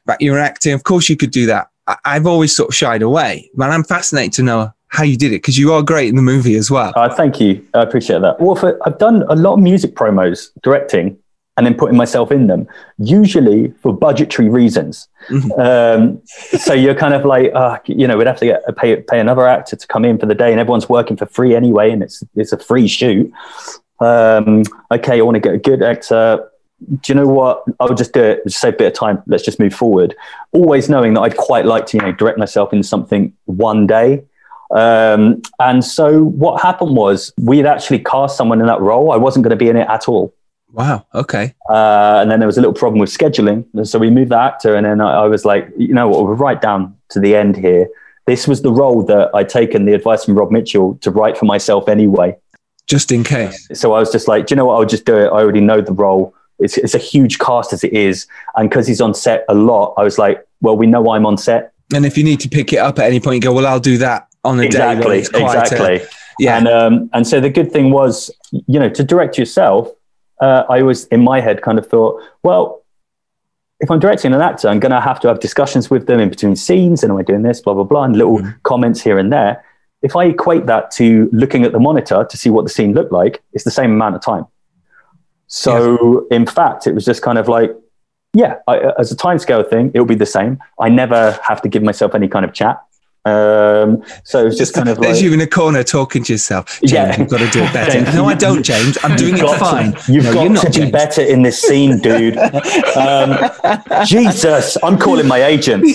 [0.04, 0.74] but you're acting.
[0.74, 1.68] Of course, you could do that.
[1.86, 5.32] I, I've always sort of shied away, but I'm fascinated to know how you did
[5.32, 6.92] it because you are great in the movie as well.
[6.96, 7.66] Uh, thank you.
[7.74, 8.40] I appreciate that.
[8.40, 11.16] Well, for, I've done a lot of music promos, directing,
[11.56, 12.66] and then putting myself in them,
[12.98, 15.08] usually for budgetary reasons.
[15.58, 19.20] Um, so you're kind of like, uh, you know, we'd have to get pay pay
[19.20, 22.02] another actor to come in for the day, and everyone's working for free anyway, and
[22.02, 23.30] it's it's a free shoot.
[24.00, 26.50] Um, okay, I want to get a good actor.
[26.88, 27.62] Do you know what?
[27.78, 28.42] I'll just do it.
[28.44, 29.22] Just save a bit of time.
[29.26, 30.16] Let's just move forward.
[30.52, 34.24] Always knowing that I'd quite like to, you know, direct myself in something one day.
[34.70, 39.12] Um, and so what happened was we had actually cast someone in that role.
[39.12, 40.34] I wasn't going to be in it at all.
[40.72, 41.06] Wow.
[41.14, 41.54] Okay.
[41.68, 43.64] Uh, and then there was a little problem with scheduling.
[43.74, 44.76] And so we moved the actor.
[44.76, 47.56] And then I, I was like, you know what, we're right down to the end
[47.56, 47.88] here.
[48.26, 51.46] This was the role that I'd taken the advice from Rob Mitchell to write for
[51.46, 52.36] myself anyway.
[52.86, 53.68] Just in case.
[53.72, 54.74] So I was just like, do you know what?
[54.74, 55.26] I'll just do it.
[55.26, 56.34] I already know the role.
[56.60, 58.26] It's, it's a huge cast as it is.
[58.54, 61.38] And because he's on set a lot, I was like, well, we know I'm on
[61.38, 61.72] set.
[61.92, 63.80] And if you need to pick it up at any point, you go, well, I'll
[63.80, 64.66] do that on day.
[64.66, 66.00] Exactly, it's exactly.
[66.38, 66.56] Yeah.
[66.56, 69.88] And um, and so the good thing was, you know, to direct yourself.
[70.40, 72.82] Uh, I was in my head, kind of thought, well,
[73.80, 76.30] if I'm directing an actor, I'm going to have to have discussions with them in
[76.30, 78.58] between scenes, and am I doing this, blah blah blah, and little Mm-hmm.
[78.62, 79.62] comments here and there.
[80.02, 83.12] If I equate that to looking at the monitor to see what the scene looked
[83.12, 84.46] like, it's the same amount of time.
[85.48, 87.76] So in fact, it was just kind of like,
[88.32, 90.58] yeah, I, as a time scale thing, it'll be the same.
[90.78, 92.80] I never have to give myself any kind of chat.
[93.26, 96.80] Um, so it's just kind of like, There's you in a corner talking to yourself.
[96.80, 97.18] James, Yeah.
[97.20, 97.92] you've got to do it better.
[97.92, 98.96] James, no, I don't, James.
[99.02, 99.96] I'm doing it got to- fine.
[100.08, 100.92] you've no, got you're not, to be James.
[100.92, 102.38] better in this scene, dude.
[102.96, 103.50] um,
[104.06, 105.84] Jesus, I'm calling my agent.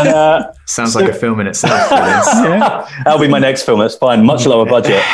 [0.00, 1.72] And, uh, Sounds like a film in itself.
[1.90, 3.04] it is.
[3.04, 3.80] that'll be my next film.
[3.80, 4.24] That's fine.
[4.24, 5.02] Much lower budget.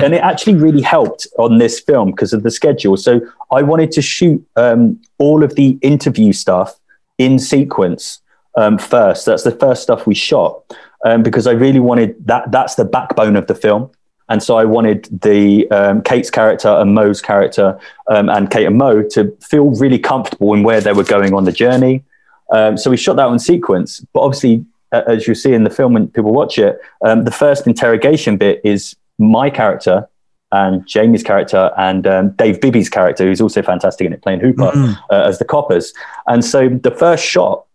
[0.00, 2.96] and it actually really helped on this film because of the schedule.
[2.96, 6.78] So I wanted to shoot um, all of the interview stuff
[7.18, 8.20] in sequence
[8.56, 9.26] um, first.
[9.26, 10.62] That's the first stuff we shot
[11.04, 12.50] um, because I really wanted that.
[12.50, 13.90] That's the backbone of the film.
[14.28, 17.78] And so I wanted the um, Kate's character and Moe's character
[18.08, 21.44] um, and Kate and Mo to feel really comfortable in where they were going on
[21.44, 22.02] the journey.
[22.50, 24.00] Um, so we shot that on sequence.
[24.14, 27.30] But obviously, uh, as you see in the film when people watch it, um, the
[27.30, 30.08] first interrogation bit is my character
[30.52, 34.70] and Jamie's character and um, Dave Bibby's character, who's also fantastic in it, playing Hooper
[35.10, 35.92] uh, as the coppers.
[36.28, 37.66] And so the first shot,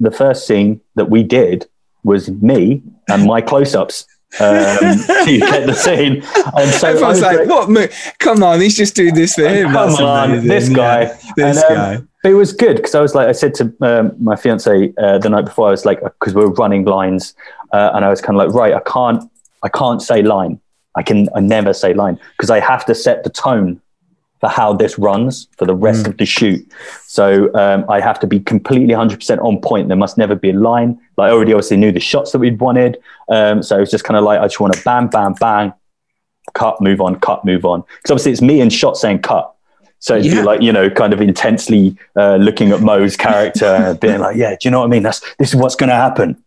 [0.00, 1.66] the first scene that we did
[2.04, 4.06] was me and my close-ups
[4.40, 4.46] um,
[5.24, 6.22] to get the scene.
[6.56, 7.68] And so I Everyone's was like, what?
[7.70, 7.86] mo-
[8.18, 9.70] Come on, he's just doing this for him.
[9.72, 10.48] Come That's on, amazing.
[10.48, 11.04] this Yeah, guy.
[11.36, 12.02] This And, um, guy.
[12.28, 15.28] It was good because I was like, I said to um, my fiance uh, the
[15.30, 17.34] night before, I was like, because we are running lines,
[17.72, 19.22] uh, and I was kind of like, right, I can't,
[19.62, 20.60] I can't say line.
[20.96, 23.80] I can, I never say line because I have to set the tone
[24.40, 26.64] for how this runs for the rest of the shoot.
[27.06, 29.88] So um, I have to be completely 100% on point.
[29.88, 30.98] There must never be a line.
[31.16, 32.98] Like I already obviously knew the shots that we'd wanted.
[33.28, 35.72] Um, so it was just kind of like, I just want to bam, bam, bang,
[36.54, 37.80] cut, move on, cut, move on.
[37.96, 39.52] Because obviously it's me and shot saying cut.
[40.00, 40.40] So it'd Yeah.
[40.40, 44.36] be like, you know, kind of intensely uh, looking at Moe's character and being like,
[44.36, 45.02] yeah, do you know what I mean?
[45.02, 46.42] That's, this is what's going to happen.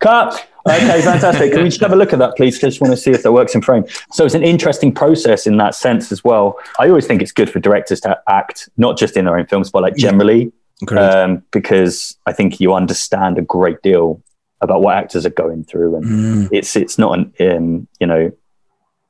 [0.00, 0.46] Cut.
[0.68, 1.52] Okay, fantastic.
[1.52, 2.58] Can we just have a look at that, please?
[2.58, 3.84] Just want to see if that works in frame.
[4.12, 6.58] So it's an interesting process in that sense as well.
[6.80, 9.70] I always think it's good for directors to act, not just in their own films,
[9.70, 10.52] but like generally,
[10.98, 14.20] um, because I think you understand a great deal
[14.60, 16.48] about what actors are going through, and Mm.
[16.50, 18.32] it's it's not an um, you know,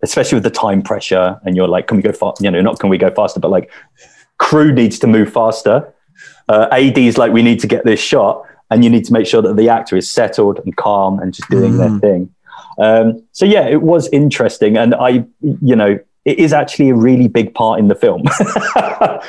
[0.02, 2.42] especially with the time pressure, and you're like, can we go fast?
[2.42, 3.70] You know, not can we go faster, but like,
[4.38, 5.92] crew needs to move faster.
[6.48, 9.42] Uh, is like, we need to get this shot, and you need to make sure
[9.42, 12.34] that the actor is settled and calm and just doing their thing.
[12.78, 17.28] Um, so yeah, it was interesting, and I, you know, it is actually a really
[17.28, 18.22] big part in the film.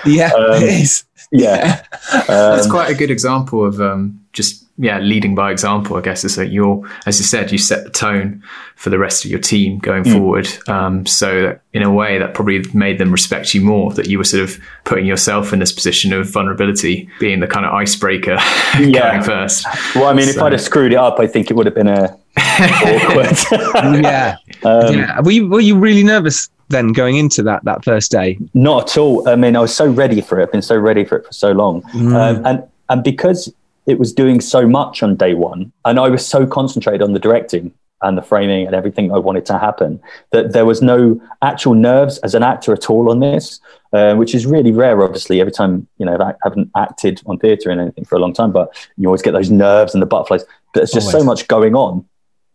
[0.06, 1.04] Yeah, um, it is.
[1.32, 1.82] yeah,
[2.28, 5.98] That's Um, quite a good example of um, just yeah leading by example.
[5.98, 8.44] I guess is that you're, as you said, you set the tone
[8.76, 10.12] for the rest of your team going Hmm.
[10.14, 10.48] forward.
[10.68, 13.92] Um, so that in a way, that probably made them respect you more.
[13.94, 17.66] That you were sort of putting yourself in this position of vulnerability, being the kind
[17.66, 18.38] of icebreaker
[18.80, 19.12] Yeah.
[19.12, 19.66] going first.
[19.96, 21.88] Well, I mean, if I'd have screwed it up, I think it would have been
[21.90, 24.04] a awkward.
[24.04, 24.38] Yeah.
[24.64, 25.20] Um, yeah.
[25.22, 28.38] Were you, were you really nervous then going into that, that first day?
[28.54, 29.28] Not at all.
[29.28, 30.44] I mean, I was so ready for it.
[30.44, 33.54] I've been so ready for it for so long, um, and and because
[33.86, 37.20] it was doing so much on day one, and I was so concentrated on the
[37.20, 40.00] directing and the framing and everything I wanted to happen
[40.32, 43.60] that there was no actual nerves as an actor at all on this,
[43.92, 45.02] uh, which is really rare.
[45.02, 48.34] Obviously, every time you know I haven't acted on theatre and anything for a long
[48.34, 50.44] time, but you always get those nerves and the butterflies.
[50.74, 52.06] But there's just so much going on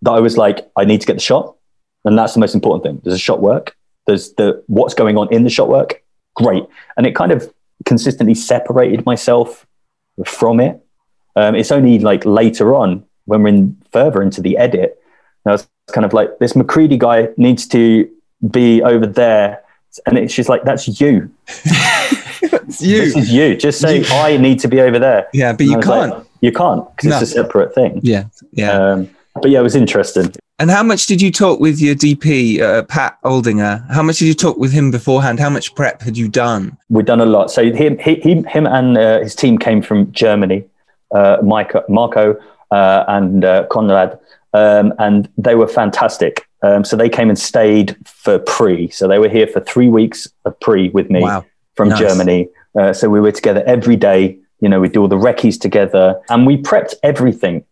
[0.02, 1.56] that I was like, I need to get the shot,
[2.04, 2.96] and that's the most important thing.
[2.98, 3.76] Does the shot work?
[4.06, 6.02] Does the what's going on in the shot work?
[6.34, 6.64] Great,
[6.96, 7.52] and it kind of
[7.84, 9.66] consistently separated myself
[10.26, 10.80] from it.
[11.36, 15.00] Um, it's only like later on when we're in further into the edit,
[15.44, 18.08] and I was kind of like, this McCready guy needs to
[18.50, 19.62] be over there,
[20.06, 21.30] and it's just like that's you.
[22.44, 22.98] It's you.
[23.00, 23.56] This is you.
[23.56, 25.28] Just say You- I need to be over there.
[25.32, 26.26] Yeah, but you can't.
[26.40, 27.18] you can't because No.
[27.20, 28.00] it's a separate thing.
[28.02, 28.24] Yeah.
[28.52, 28.72] Yeah.
[28.72, 30.32] Um, but yeah, it was interesting.
[30.62, 33.84] And how much did you talk with your DP, uh, Pat Oldinger?
[33.90, 35.40] How much did you talk with him beforehand?
[35.40, 36.78] How much prep had you done?
[36.88, 37.50] We've done a lot.
[37.50, 40.62] So him, he, he, him and uh, his team came from Germany,
[41.12, 42.40] uh, Mike, Marco
[42.70, 44.16] uh, and uh, Conrad,
[44.52, 46.46] um, and they were fantastic.
[46.62, 48.88] Um, so they came and stayed for pre.
[48.90, 51.44] So they were here for three weeks of pre with me Wow.
[51.74, 51.98] from Nice.
[51.98, 52.48] Germany.
[52.78, 54.38] Uh, so we were together every day.
[54.60, 57.64] You know, we do all the recce's together, and we prepped everything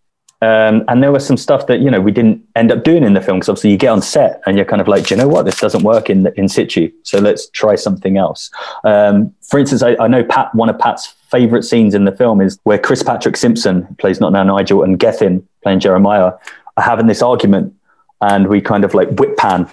[0.43, 3.13] Um, and there was some stuff that you know we didn't end up doing in
[3.13, 5.21] the film because obviously you get on set and you're kind of like, Do you
[5.21, 8.51] know what, this doesn't work in in situ, so let's try something else.
[8.85, 10.55] Um, for instance, I, I, know Pat.
[10.55, 14.33] One of Pat's favorite scenes in the film is where Chris Patrick Simpson plays not
[14.33, 16.33] now Nigel and Gethin playing Jeremiah
[16.77, 17.75] are having this argument,
[18.23, 19.71] and we kind of like whip pan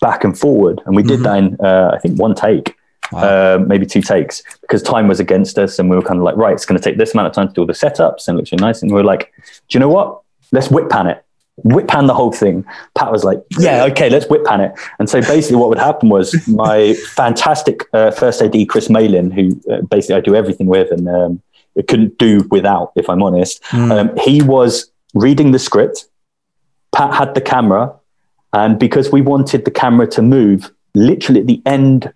[0.00, 1.22] back and forward, and we did mm-hmm.
[1.22, 2.76] that in uh, I think one take.
[3.12, 3.20] Wow.
[3.20, 6.36] Uh, maybe two takes because time was against us and we were kind of like,
[6.36, 8.36] right, it's going to take this amount of time to do all the setups and
[8.36, 8.82] it looks really nice.
[8.82, 9.32] And we were like,
[9.68, 10.20] do you know what?
[10.50, 11.24] Let's whip pan it.
[11.56, 12.64] Whip pan the whole thing.
[12.94, 14.72] Pat was like, yeah, okay, let's whip pan it.
[14.98, 19.60] And so basically what would happen was my fantastic uh, first AD, Chris Malin, who
[19.70, 21.42] uh, basically I do everything with and um,
[21.74, 23.62] it couldn't do without, if I'm honest.
[23.64, 23.92] Mm.
[23.92, 26.06] Um, he was reading the script.
[26.92, 27.94] Pat had the camera.
[28.54, 32.12] And because we wanted the camera to move literally at the end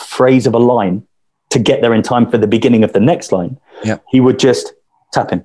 [0.00, 1.06] phrase of a line
[1.50, 3.98] to get there in time for the beginning of the next line, yeah.
[4.08, 4.72] he would just
[5.12, 5.44] tap him,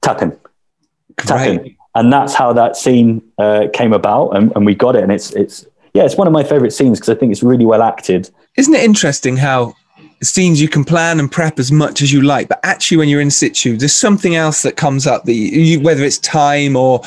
[0.00, 0.36] tap him,
[1.18, 1.76] tap him.
[1.94, 4.30] And that's how that scene uh, came about.
[4.30, 5.02] And, and we got it.
[5.02, 7.66] And it's, it's, yeah, it's one of my favorite scenes because I think it's really
[7.66, 8.30] well acted.
[8.56, 9.74] Isn't it interesting how
[10.22, 13.20] scenes you can plan and prep as much as you like, but actually when you're
[13.20, 17.02] in situ, there's something else that comes up that you, whether it's time or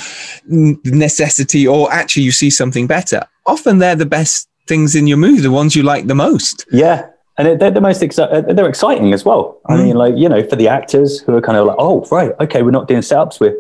[0.46, 3.24] necessity, or actually you see something better.
[3.48, 6.66] Often they're the best things in your movie, the ones you like the most.
[6.72, 7.10] Yeah.
[7.38, 9.60] And they're the most exci- they're exciting as well.
[9.70, 9.74] Mm.
[9.74, 12.32] I mean, like, you know, for the actors who are kind of like, oh, right,
[12.40, 13.40] okay, we're not doing setups.
[13.40, 13.60] We're,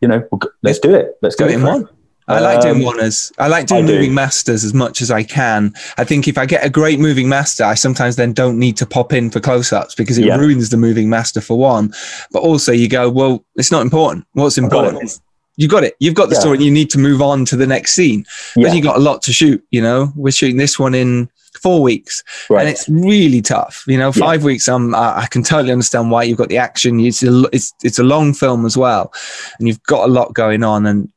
[0.00, 0.28] you know,
[0.62, 1.16] let's do it.
[1.22, 1.88] Let's do go it in one.
[2.28, 3.32] I like doing um, oneers.
[3.38, 4.14] I like doing I moving do.
[4.14, 5.72] masters as much as I can.
[5.96, 8.86] I think if I get a great moving master, I sometimes then don't need to
[8.86, 10.36] pop in for close ups because it yeah.
[10.36, 11.94] ruins the moving master for one.
[12.32, 14.26] But also, you go, well, it's not important.
[14.32, 15.20] What's important is
[15.56, 15.96] you got it.
[15.98, 16.40] You've got the yeah.
[16.40, 16.62] story.
[16.62, 18.26] You need to move on to the next scene.
[18.54, 18.68] Yeah.
[18.68, 19.64] But you got a lot to shoot.
[19.70, 21.30] You know, we're shooting this one in
[21.60, 22.60] four weeks, right.
[22.60, 23.84] and it's really tough.
[23.86, 24.46] You know, five yeah.
[24.46, 24.68] weeks.
[24.68, 27.00] Um, I, I, can totally understand why you've got the action.
[27.00, 29.12] It's a, it's it's a long film as well,
[29.58, 30.86] and you've got a lot going on.
[30.86, 31.10] And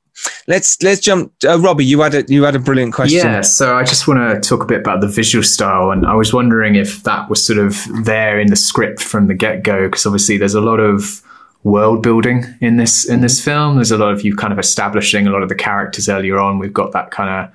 [0.47, 1.33] let's let's jump.
[1.45, 3.19] Uh, Robbie, you had a you had a brilliant question.
[3.19, 6.15] Yeah, so I just want to talk a bit about the visual style, and I
[6.15, 9.87] was wondering if that was sort of there in the script from the get go,
[9.87, 11.21] because obviously there's a lot of
[11.63, 13.75] world building in this in this film.
[13.75, 16.59] There's a lot of you kind of establishing a lot of the characters earlier on.
[16.59, 17.53] We've got that kind of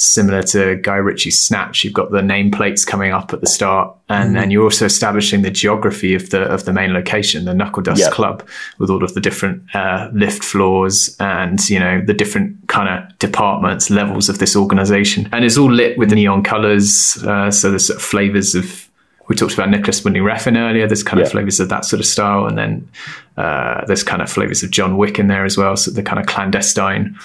[0.00, 1.84] similar to Guy Ritchie's Snatch.
[1.84, 4.34] You've got the nameplates coming up at the start, and mm.
[4.34, 8.12] then you're also establishing the geography of the of the main location, the Knuckledust yep.
[8.12, 8.46] Club,
[8.78, 13.18] with all of the different uh, lift floors and you know the different kind of
[13.18, 17.22] departments, levels of this organization, and it's all lit with neon colors.
[17.24, 18.89] Uh, so there's sort of flavors of
[19.30, 20.88] we talked about Nicolas Winding Refn earlier.
[20.88, 21.26] There's kind yeah.
[21.26, 22.90] of flavors of that sort of style, and then
[23.36, 25.76] uh, there's kind of flavors of John Wick in there as well.
[25.76, 27.16] So the kind of clandestine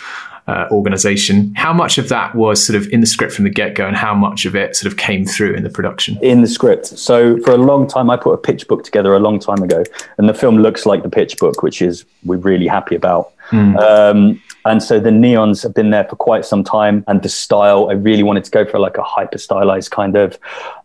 [0.47, 1.51] uh, organization.
[1.55, 3.97] How much of that was sort of in the script from the get go, and
[3.97, 6.19] how much of it sort of came through in the production?
[6.21, 6.85] In the script.
[6.85, 9.83] So for a long time, I put a pitch book together a long time ago,
[10.19, 13.33] and the film looks like the pitch book, which is we're really happy about.
[13.49, 13.79] Mm.
[13.79, 17.03] Um, and so the neons have been there for quite some time.
[17.07, 20.37] And the style, I really wanted to go for like a hyper stylized kind of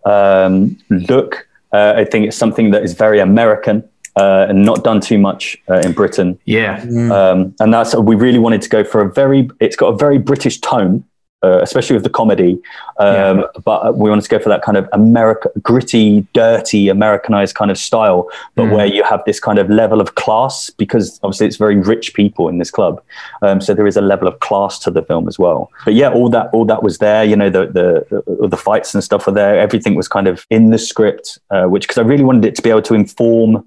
[0.04, 1.48] um, look.
[1.72, 3.88] Uh, I think it's something that is very American.
[4.16, 6.36] Uh, and not done too much uh, in Britain.
[6.44, 7.12] Yeah, mm.
[7.12, 9.48] um, and that's we really wanted to go for a very.
[9.60, 11.04] It's got a very British tone,
[11.42, 12.60] uh, especially with the comedy.
[12.98, 13.44] Um, yeah.
[13.64, 17.78] But we wanted to go for that kind of America, gritty, dirty, Americanized kind of
[17.78, 18.76] style, but mm.
[18.76, 22.48] where you have this kind of level of class because obviously it's very rich people
[22.48, 23.02] in this club.
[23.42, 25.70] Um, so there is a level of class to the film as well.
[25.84, 27.24] But yeah, all that all that was there.
[27.24, 29.58] You know, the the the fights and stuff were there.
[29.58, 32.62] Everything was kind of in the script, uh, which because I really wanted it to
[32.62, 33.64] be able to inform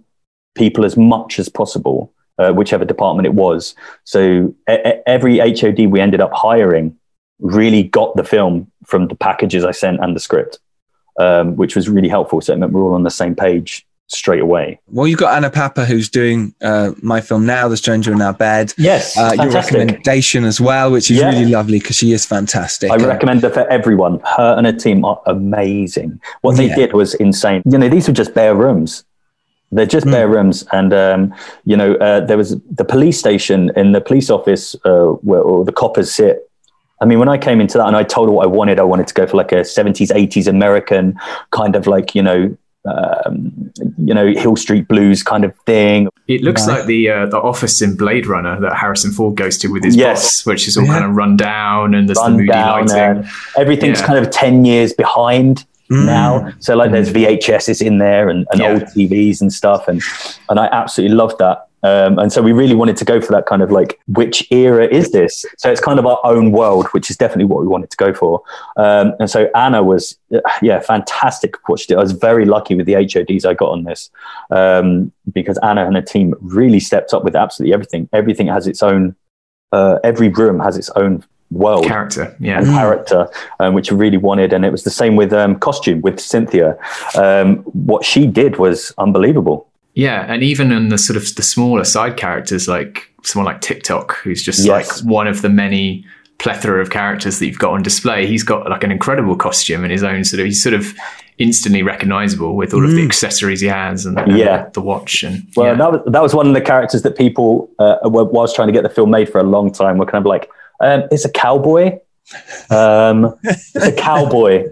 [0.55, 2.11] people as much as possible.
[2.39, 3.75] Uh, whichever department it was.
[4.05, 6.97] So every HOD we ended up hiring
[7.43, 10.59] really got the film from the packages I sent and the script,
[11.19, 12.41] um, which was really helpful.
[12.41, 14.79] So it meant we're all on the same page straight away.
[14.87, 18.33] Well, you've got Anna Papa who's doing uh, my film now, The Stranger in Our
[18.33, 18.73] Bed.
[18.77, 21.29] Yes, uh, your recommendation as well, which is yeah.
[21.29, 22.91] really lovely because she is fantastic.
[22.91, 24.19] I recommend her for everyone.
[24.19, 26.19] Her and her team are amazing.
[26.41, 26.75] What they yeah.
[26.75, 27.61] did was insane.
[27.65, 29.03] You know, these were just bare rooms.
[29.71, 30.11] They're just mm.
[30.11, 31.33] bare rooms, and um,
[31.65, 35.71] you know, uh, there was the police station in the police office uh, where the
[35.71, 36.47] coppers sit
[37.03, 38.83] I mean, when I came into that and I told her what I wanted, I
[38.83, 41.19] wanted to go for like a 70s, 80s American
[41.51, 46.07] kind of like, you know, um, you know, Hill Street Blues kind of thing.
[46.29, 49.67] It looks like the uh, the office in Blade Runner that Harrison Ford goes to
[49.67, 50.21] with his yes.
[50.21, 50.93] boss, which is all yeah.
[50.93, 53.29] kind of run down and there's run the moody down, lighting.
[53.57, 54.07] everything's yeah.
[54.07, 56.05] kind of 10 years behind mm.
[56.05, 56.51] now.
[56.59, 56.93] So like mm.
[56.93, 59.87] there's VHSs in there and, and old TVs and stuff.
[59.87, 60.01] And,
[60.49, 61.67] and I absolutely loved that.
[61.83, 64.87] Um, and so we really wanted to go for that kind of like, which era
[64.87, 65.45] is this?
[65.57, 68.13] So it's kind of our own world, which is definitely what we wanted to go
[68.13, 68.41] for.
[68.77, 71.55] Um, and so Anna was, uh, yeah, fantastic.
[71.67, 71.97] Watched it.
[71.97, 74.09] I was very lucky with the HODs I got on this
[74.49, 78.07] um, because Anna and her team really stepped up with absolutely everything.
[78.13, 79.15] Everything has its own.
[79.73, 82.57] Uh, every room has its own world Character, yeah.
[82.59, 83.27] and character,
[83.59, 84.53] um, which I really wanted.
[84.53, 86.77] And it was the same with um, costume with Cynthia.
[87.15, 87.57] Um,
[87.89, 89.67] what she did was unbelievable.
[89.95, 94.15] Yeah, and even in the sort of the smaller side characters, like someone like TikTok,
[94.17, 95.01] who's just Yes.
[95.03, 96.03] like one of the many
[96.39, 98.25] plethora of characters that you've got on display.
[98.25, 100.45] He's got like an incredible costume and his own sort of.
[100.47, 100.93] He's sort of
[101.37, 104.37] instantly recognizable with all of the accessories he has and, and Mm.
[104.39, 104.69] Yeah.
[104.73, 105.73] the watch and Well, yeah.
[105.75, 108.71] that was that was one of the characters that people, uh, were- whilst trying to
[108.73, 110.49] get the film made for a long time, were kind of like,
[110.83, 111.99] um, "It's a cowboy.
[112.69, 114.65] Um, it's a cowboy."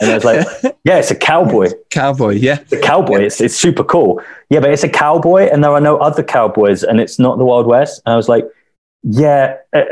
[0.00, 0.46] And I was like,
[0.84, 1.68] "Yeah, it's a cowboy.
[1.90, 2.60] Cowboy, yeah.
[2.60, 3.20] It's a cowboy.
[3.22, 4.22] It's it's super cool.
[4.50, 7.44] Yeah, but it's a cowboy, and there are no other cowboys, and it's not the
[7.44, 8.44] Wild West." And I was like,
[9.02, 9.82] "Yeah, uh,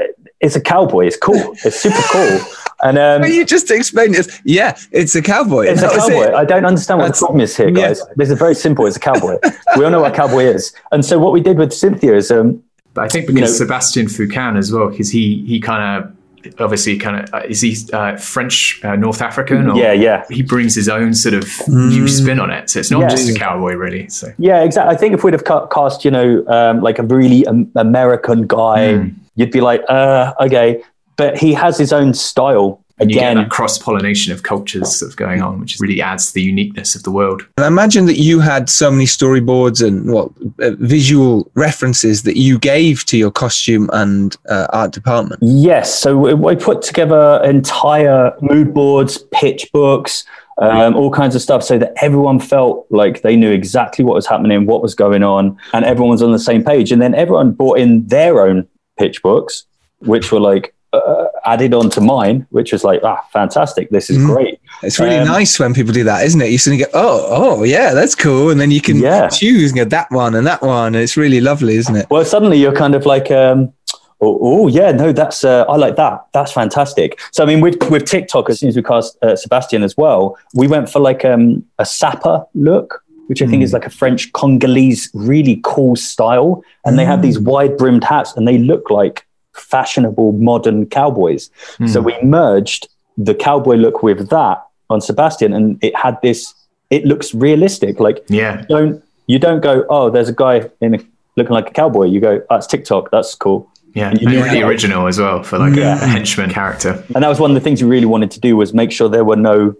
[0.40, 1.06] it's a cowboy.
[1.06, 1.54] It's cool.
[1.64, 2.40] It's super cool."
[2.84, 4.26] And um, you just explained it.
[4.44, 5.66] Yeah, it's a cowboy.
[5.66, 6.12] It's a was it.
[6.12, 6.34] cowboy.
[6.36, 7.88] I don't understand what That's- the problem is here, yeah.
[7.88, 8.02] guys.
[8.16, 8.86] This is very simple.
[8.86, 9.38] It's a cowboy.
[9.76, 10.72] we all know what a cowboy is.
[10.90, 12.60] And so what we did with Cynthia is, um,
[12.94, 16.12] But I think because know- Sébastien Foucan as well, because he he kind of
[16.58, 20.24] obviously kind of uh, is he uh, French uh, North African or Yeah, yeah.
[20.28, 22.68] he brings his own sort of new spin on it.
[22.68, 23.08] So it's not Yeah.
[23.10, 24.08] just a cowboy really.
[24.08, 24.92] So yeah, exactly.
[24.94, 29.10] I think if we'd have cast, you know, um, like a really um, American guy,
[29.36, 30.82] you'd be like, uh, okay.
[31.16, 32.80] But he has his own style.
[33.02, 36.28] And you Again, get that cross pollination of cultures that's going on, which really adds
[36.28, 37.42] to the uniqueness of the world.
[37.56, 40.30] And I imagine that you had so many storyboards and what
[40.60, 45.40] uh, visual references that you gave to your costume and uh, art department.
[45.42, 50.24] Yes, so we, we put together entire mood boards, pitch books,
[50.58, 54.26] um, all kinds of stuff, so that everyone felt like they knew exactly what was
[54.28, 56.92] happening, what was going on, and everyone was on the same page.
[56.92, 59.64] And then everyone brought in their own pitch books,
[60.00, 64.18] which were like uh, added on to mine, which was like, ah, fantastic, this is
[64.18, 64.60] great.
[64.82, 66.50] It's really Um, nice when people do that, isn't it?
[66.50, 68.50] You suddenly go, oh, oh, yeah, that's cool.
[68.50, 69.28] And then you can Yeah.
[69.28, 70.94] choose and go that one and that one.
[70.94, 72.06] It's really lovely, isn't it?
[72.10, 73.72] Well, suddenly you're kind of like, um,
[74.20, 76.26] oh, oh, yeah, no, that's uh, I like that.
[76.32, 77.20] That's fantastic.
[77.32, 80.36] So I mean, with with TikTok, as soon as we cast uh, Sébastien as well,
[80.54, 83.02] we went for like um, a sapeur look.
[83.28, 86.62] Which I think is like a French Congolese, really cool style.
[86.84, 89.24] And they have these wide brimmed hats and they look like
[89.54, 91.50] fashionable modern cowboys.
[91.88, 92.06] So hmm.
[92.06, 96.54] we merged the cowboy look with that on Sébastien and it had this,
[96.90, 98.00] it looks realistic.
[98.00, 98.64] Like Yeah.
[98.68, 100.98] don't you don't go oh there's a guy in a,
[101.36, 104.62] looking like a cowboy you go that's tiktok that's cool Yeah, And you and really
[104.62, 106.02] original as well for like Yeah.
[106.02, 107.02] a, henchman character.
[107.14, 109.08] and that was one of the things we really wanted to do was make sure
[109.08, 109.74] there were no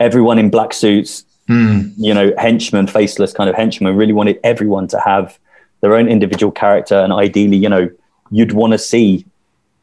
[0.00, 1.82] everyone in black suits hmm.
[1.96, 5.38] you know henchmen faceless kind of henchmen We really wanted everyone to have
[5.80, 7.88] their own individual character and ideally you know
[8.32, 9.24] you'd want to see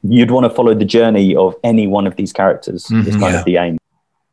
[0.04, 3.20] you'd want to follow the journey of any one of these characters is mm-hmm.
[3.20, 3.40] kind Yeah.
[3.40, 3.78] of the aim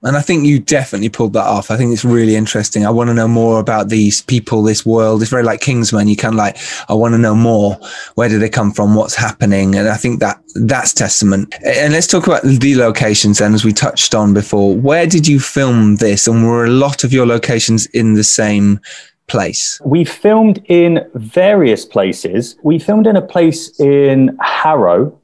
[0.04, 1.70] And I think you definitely pulled that off.
[1.70, 2.86] I think it's really interesting.
[2.86, 5.22] I want to know more about these people, this world.
[5.22, 6.06] It's very like Kingsman.
[6.06, 6.58] You kind of like,
[6.88, 7.76] I want to know more.
[8.14, 8.94] Where do they come from?
[8.94, 9.74] What's happening?
[9.74, 11.52] And I think that that's testament.
[11.64, 14.76] And let's talk about the locations then, as we touched on before.
[14.76, 16.28] Where did you film this?
[16.28, 18.78] And were a lot of your locations in the same
[19.26, 19.80] place?
[19.84, 22.56] We filmed in various places.
[22.62, 25.20] We filmed in a place in Harrow.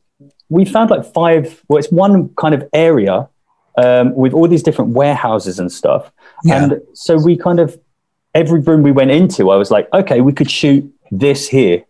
[0.48, 3.28] We found like five, well, it's one kind of area
[3.78, 6.10] um, with all these different warehouses and stuff.
[6.44, 6.64] Yeah.
[6.64, 7.78] And so we kind of,
[8.34, 11.84] every room we went into, I was like, okay, we could shoot this here.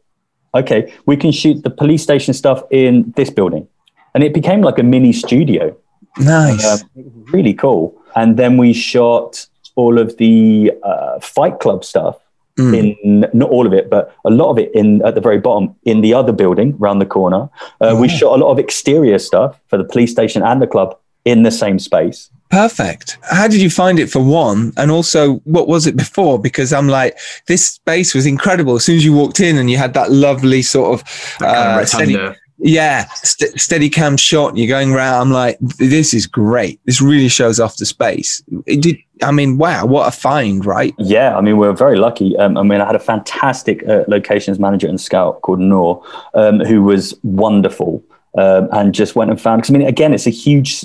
[0.54, 3.66] Okay, we can shoot the police station stuff in this building.
[4.14, 5.74] And it became like a mini studio.
[6.18, 6.82] Nice.
[6.82, 6.90] Um,
[7.32, 7.98] really cool.
[8.14, 9.46] And then we shot
[9.76, 12.18] all of the uh, Fight Club stuff
[12.58, 15.74] in not all of it, but a lot of it in at the very bottom
[15.84, 17.48] in the other building around the corner.
[17.80, 20.96] Uh, We shot a lot of exterior stuff for the police station and the club
[21.24, 22.30] in the same space.
[22.50, 23.16] Perfect.
[23.22, 24.74] How did you find it for one?
[24.76, 26.38] And also, what was it before?
[26.38, 28.74] Because I'm like, this space was incredible.
[28.74, 31.04] As soon as you walked in and you had that lovely sort of,
[31.38, 32.38] That kind uh, of steady, rotunda.
[32.62, 34.50] Yeah, st- steady cam shot.
[34.50, 35.20] And you're going around.
[35.20, 36.80] I'm like, this is great.
[36.86, 38.42] This really shows off the space.
[38.66, 38.96] It did.
[39.22, 40.94] I mean, wow, what a find, right?
[40.98, 42.36] Yeah, I mean, we are very lucky.
[42.38, 46.02] Um, I mean, I had a fantastic uh, locations manager and scout called Noor,
[46.34, 48.02] um, who was wonderful
[48.38, 49.62] um, and just went and found.
[49.62, 50.84] Because I mean, again, it's a huge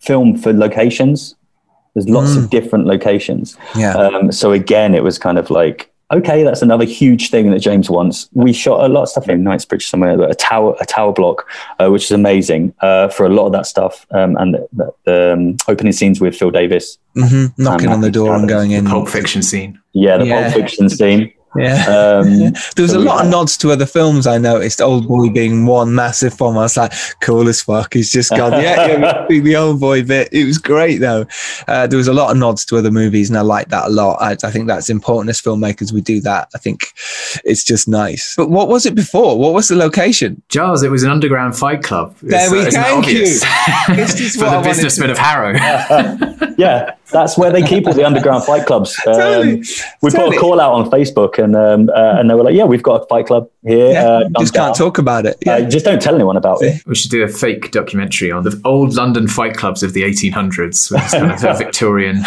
[0.00, 1.34] film for locations.
[1.94, 3.54] There's lots of different locations.
[3.76, 3.92] Yeah.
[3.92, 7.88] Um, so again, it was kind of like, okay, that's another huge thing that James
[7.90, 8.28] wants.
[8.32, 11.48] We shot a lot of stuff in Knightsbridge somewhere, a tower, a tower block,
[11.80, 14.06] uh, which is amazing uh, for a lot of that stuff.
[14.10, 16.98] Um, and the, the, the um, opening scenes with Phil Davis.
[17.14, 18.84] hmm Knocking Um, on the door and going in.
[18.84, 19.80] The Pulp Fiction scene.
[19.92, 20.42] Yeah, the Yeah.
[20.50, 21.32] Pulp Fiction scene.
[21.56, 22.20] Yeah.
[22.22, 24.80] Um, There was so a we lot of nods to other films I noticed.
[24.80, 26.56] Old Boy being one massive film.
[26.56, 27.92] I was like, cool as fuck.
[27.94, 28.52] He's just gone.
[28.52, 30.28] Yeah, yeah the Old Boy bit.
[30.32, 31.26] It was great though.
[31.68, 33.90] Uh, there was a lot of nods to other movies, and I like that a
[33.90, 34.16] lot.
[34.20, 35.92] I, I think that's important as filmmakers.
[35.92, 36.48] We do that.
[36.54, 36.80] I think
[37.44, 38.34] it's just nice.
[38.36, 39.38] But what was it before?
[39.38, 40.42] What was the location?
[40.48, 42.16] Giles, it was an underground fight club.
[42.22, 43.26] There we Isn't that thank you.
[43.96, 45.52] This is For what the wanted businessmen to- of Harrow.
[46.58, 48.98] yeah, that's where they keep all the underground fight clubs.
[49.12, 49.62] Um, Totally.
[50.00, 52.64] we put a call out on Facebook, and um, uh, and they were like, "Yeah,
[52.64, 55.36] we've got a fight club here." Yeah, uh, just can't talk about it.
[55.46, 56.84] Uh, just don't tell anyone about it.
[56.86, 60.90] We should do a fake documentary on the old London fight clubs of the 1800s
[60.90, 62.16] with kind of Victorian.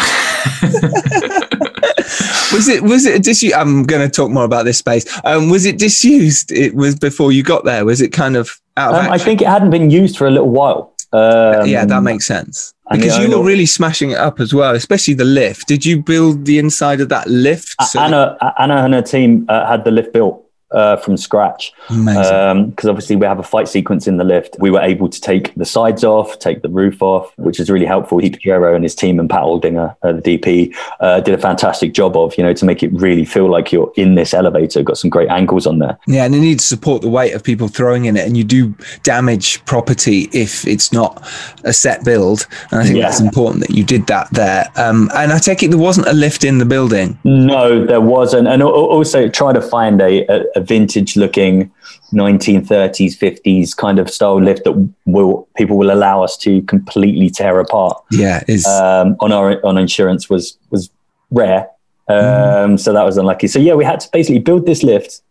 [2.52, 3.54] was it was it disused?
[3.54, 5.04] I'm going to talk more about this space.
[5.24, 6.52] Um, was it disused?
[6.52, 7.84] It was before you got there.
[7.84, 10.30] Was it kind of out of Um, I think it hadn't been used for a
[10.30, 10.92] little while.
[11.12, 12.74] Um, yeah, that makes sense.
[12.88, 15.66] And Because you were really smashing it up as well, especially the lift.
[15.66, 17.74] Did you build the inside of that lift?
[17.82, 21.72] So Anna, Anna and her team uh, had the lift built uh, from scratch.
[21.88, 24.56] Because obviously we have a fight sequence in the lift.
[24.58, 27.86] We were able to take the sides off, take the roof off, which is really
[27.86, 28.18] helpful.
[28.18, 31.92] Pete Pedrero and his team and Pat Aldinger, uh, the DP, uh, did a fantastic
[31.92, 34.82] job of, you know, to make it really feel like you're in this elevator.
[34.82, 35.98] Got some great angles on there.
[36.06, 38.44] yeah, and it needs to support the weight of people throwing in it, and you
[38.44, 41.26] do damage property if it's not
[41.64, 42.46] a set build.
[42.70, 43.04] And I think Yeah.
[43.04, 44.66] that's important that you did that there.
[44.76, 47.18] Um, and I take it there wasn't a lift in the building.
[47.24, 48.48] No, there wasn't.
[48.48, 51.70] And also try to find a, a, a vintage looking
[52.12, 57.60] 1930s, 50s kind of style lift that will people will allow us to completely tear
[57.60, 58.02] apart.
[58.10, 60.90] Yeah, is um, on our on insurance was was
[61.30, 61.68] rare.
[62.08, 63.48] Um, So that was unlucky.
[63.48, 65.22] So yeah, we had to basically build this lift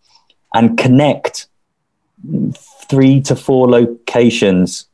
[0.53, 1.47] and connect
[2.89, 4.87] three to four locations.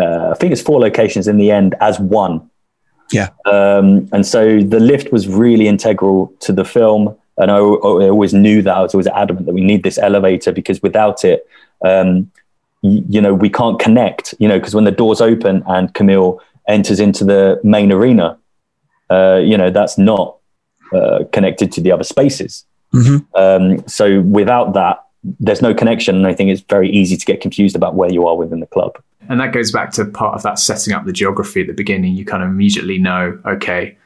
[0.00, 2.48] Uh, I think it's four locations in the end as one.
[3.10, 3.28] Yeah.
[3.46, 7.16] Um, and so the lift was really integral to the film.
[7.38, 10.52] And I, I always knew that I was always adamant that we need this elevator
[10.52, 11.46] because without it,
[11.84, 12.30] um,
[12.82, 16.40] y- you know, we can't connect, you know, because when the doors open and Camille
[16.66, 18.36] enters into the main arena,
[19.10, 20.36] uh, you know, that's not
[20.92, 22.64] uh, connected to the other spaces.
[22.92, 23.24] Mhm.
[23.34, 25.04] Um, so without that,
[25.40, 26.16] there's no connection.
[26.16, 28.66] And I think it's very easy to get confused about where you are within the
[28.66, 28.98] club.
[29.28, 32.14] And that goes back to part of that setting up the geography at the beginning.
[32.14, 33.96] You kind of immediately know, okay,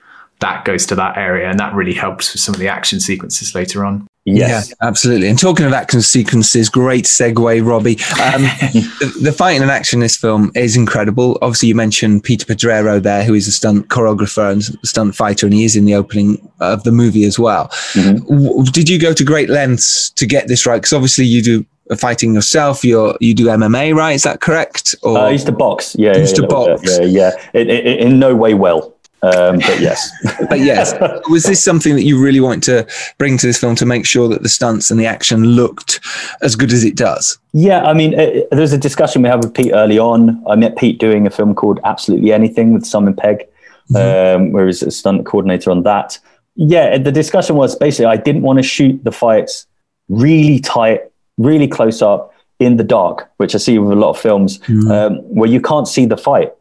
[0.43, 1.49] that goes to that area.
[1.49, 4.07] And that really helps with some of the action sequences later on.
[4.24, 4.68] Yes.
[4.68, 5.26] Yeah, absolutely.
[5.28, 7.99] And talking of action sequences, great segue, Robbie.
[8.22, 8.43] Um,
[9.01, 11.38] the, the fighting and action in this film is incredible.
[11.43, 15.53] Obviously, you mentioned Peter Pedrero there, who is a stunt choreographer and stunt fighter, and
[15.55, 17.68] he is in the opening of the movie as well.
[17.97, 20.76] W- Did you go to great lengths to get this right?
[20.76, 21.66] Because obviously, you do
[21.97, 22.84] fighting yourself.
[22.84, 24.12] You you do MMA, right?
[24.12, 24.95] Is that correct?
[25.03, 25.97] Or Uh, I used to box.
[25.99, 26.14] Yeah.
[26.14, 26.76] You used yeah, to a bit.
[26.76, 26.99] box.
[27.01, 27.05] Yeah.
[27.07, 27.30] Yeah.
[27.55, 28.91] It, it, it- in no way well.
[29.22, 30.10] Um, but yes.
[30.48, 30.94] but yes,
[31.30, 32.86] was this something that you really want to
[33.18, 36.00] bring to this film to make sure that the stunts and the action looked
[36.42, 37.38] as good as it does?
[37.52, 40.42] Yeah, I mean, uh, there's a discussion we had with Pete early on.
[40.48, 43.46] I met Pete doing a film called Absolutely Anything with Simon Pegg,
[43.94, 46.18] um, where he's a stunt coordinator on that.
[46.56, 49.66] Yeah, the discussion was basically I didn't want to shoot the fights
[50.08, 51.02] really tight,
[51.38, 54.60] really close up in the dark, which I see with a lot of films
[54.90, 56.52] um, where you can't see the fight.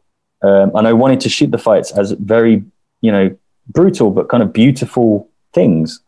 [0.43, 2.63] Um, and I wanted to shoot the fights as very,
[3.01, 3.35] you know,
[3.67, 5.99] brutal but kind of beautiful things.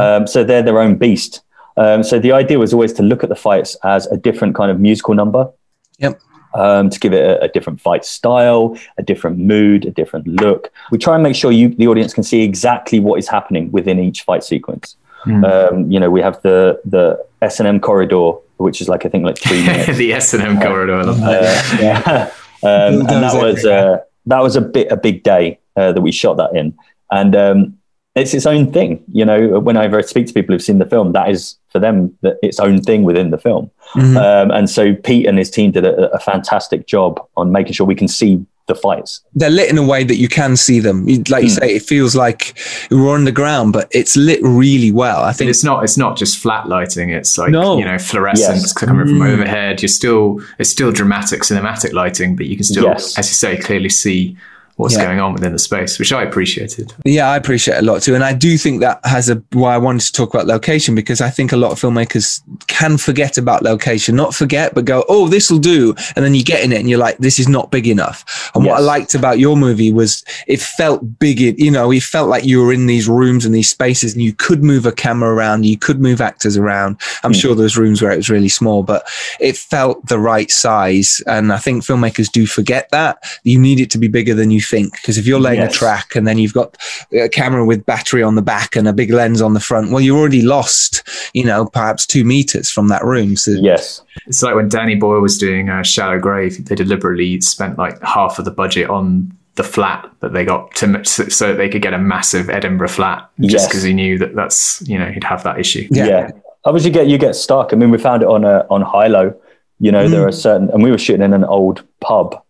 [0.00, 1.42] Um, so they're their own beast.
[1.76, 4.70] Um, so the idea was always to look at the fights as a different kind
[4.70, 5.50] of musical number.
[5.98, 6.20] Yep.
[6.54, 10.72] Um, to give it a, a different fight style, a different mood, a different look.
[10.90, 13.98] We try and make sure you, the audience, can see exactly what is happening within
[13.98, 14.96] each fight sequence.
[15.44, 19.10] Um, you know, we have the the S and M corridor, which is like I
[19.10, 19.98] think like three minutes.
[19.98, 20.94] the S&M corridor.
[20.94, 21.74] I love that.
[21.74, 22.30] Uh, yeah.
[22.62, 26.12] Um, and that was uh, that was a bit a big day uh, that we
[26.12, 26.76] shot that in,
[27.10, 27.78] and um,
[28.14, 29.04] it's its own thing.
[29.12, 32.16] You know, whenever I speak to people who've seen the film, that is for them
[32.22, 33.70] the, its own thing within the film.
[34.16, 37.86] Um, and so Pete and his team did a, a fantastic job on making sure
[37.86, 39.20] we can see the fights.
[39.34, 41.06] they're lit in a way that you can see them.
[41.06, 41.58] Like you hmm.
[41.60, 42.56] say, it feels like
[42.90, 45.22] we're on the ground, but it's lit really well.
[45.22, 47.78] I And think it's not it's not just flat lighting it's like No.
[47.78, 48.72] you know fluorescence Yes.
[48.72, 49.32] coming from mm.
[49.32, 53.18] overhead you're still it's still dramatic cinematic lighting but you can still Yes.
[53.18, 54.36] as you say clearly see
[54.78, 55.04] what's Yeah.
[55.04, 58.14] going on within the space which i appreciated Yeah, I appreciate it a lot too.
[58.14, 61.20] And I do think that has a why I wanted to talk about location because
[61.20, 65.28] I think a lot of filmmakers can forget about location, not forget, but go, oh,
[65.28, 65.94] this will do.
[66.14, 68.50] And then you get in it and you're like, this is not big enough.
[68.54, 71.40] And what I liked about your movie was it felt big.
[71.40, 74.32] You know, it felt like you were in these rooms and these spaces and you
[74.32, 77.00] could move a camera around, you could move actors around.
[77.22, 77.38] I'm hmm.
[77.38, 79.08] sure there's rooms where it was really small, but
[79.40, 81.22] it felt the right size.
[81.26, 83.22] And I think filmmakers do forget that.
[83.44, 85.74] You need it to be bigger than you think because if you're laying Yes.
[85.74, 86.76] a track and then you've got
[87.12, 90.00] a camera with battery on the back and a big lens on the front, well,
[90.00, 91.02] you're already lost,
[91.34, 93.36] you know, perhaps two meters from that room.
[93.36, 94.02] So Yes.
[94.26, 98.38] It's like when Danny Boyle was doing uh, Shallow Grave, they deliberately spent like half
[98.38, 101.82] of the budget on the flat that they got to so so that they could
[101.82, 103.66] get a massive Edinburgh flat just Yes.
[103.66, 105.88] because he knew that that's you know he'd have that issue.
[105.90, 106.06] Yeah.
[106.06, 106.30] Yeah.
[106.64, 107.72] Obviously, you get you get stuck.
[107.72, 109.34] I mean, we found it on a on Hi-Lo.
[109.80, 112.40] You know, there are certain, and we were shooting in an old pub.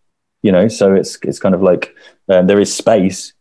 [0.42, 1.94] You know, so it's it's kind of like
[2.28, 3.32] um, there is space,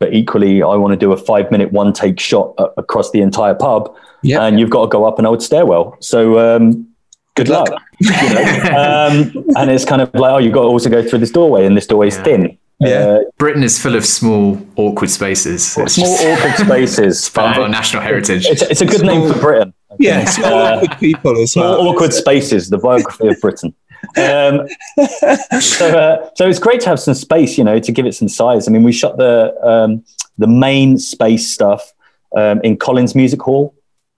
[0.00, 3.20] but equally, I want to do a five minute one take shot a- across the
[3.20, 4.42] entire pub, Yeah.
[4.44, 5.96] and you've got to go up an old stairwell.
[6.00, 6.88] So um,
[7.36, 7.68] good, luck.
[8.00, 8.16] you know?
[9.36, 11.66] um, and it's kind of like, oh, you've got to also go through this doorway,
[11.66, 12.22] and this doorway is Yeah.
[12.24, 12.58] thin.
[12.80, 12.88] Yeah.
[12.88, 15.76] Uh, Britain is full of small, awkward spaces.
[15.76, 17.28] It's small just awkward spaces.
[17.28, 18.46] part of our national heritage.
[18.46, 19.74] It's, it's a good name for Britain.
[19.98, 21.88] Yeah, small Uh, awkward people as Small well.
[21.88, 23.74] awkward spaces, the biography of Britain.
[24.16, 24.66] Um,
[25.60, 28.28] so, uh, so it's great to have some space, you know, to give it some
[28.28, 28.66] size.
[28.66, 30.04] I mean, we shot the um,
[30.38, 31.92] the main space stuff
[32.36, 33.74] um, in Collins Music Hall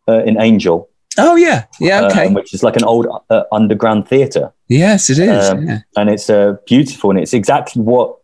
[0.08, 4.08] uh, in Angel, Oh yeah, yeah, okay, um, which is like an old uh, underground
[4.08, 5.50] theatre, yes, it is.
[5.50, 5.80] um, yeah.
[5.96, 8.16] and it's uh, beautiful, and it's exactly what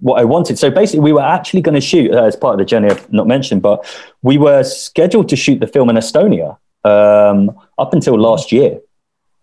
[0.00, 0.58] what I wanted.
[0.58, 3.12] So basically, we were actually going to shoot uh, as part of the journey I've
[3.12, 3.84] not mentioned, but
[4.22, 8.78] we were scheduled to shoot the film in Estonia um, up until last year.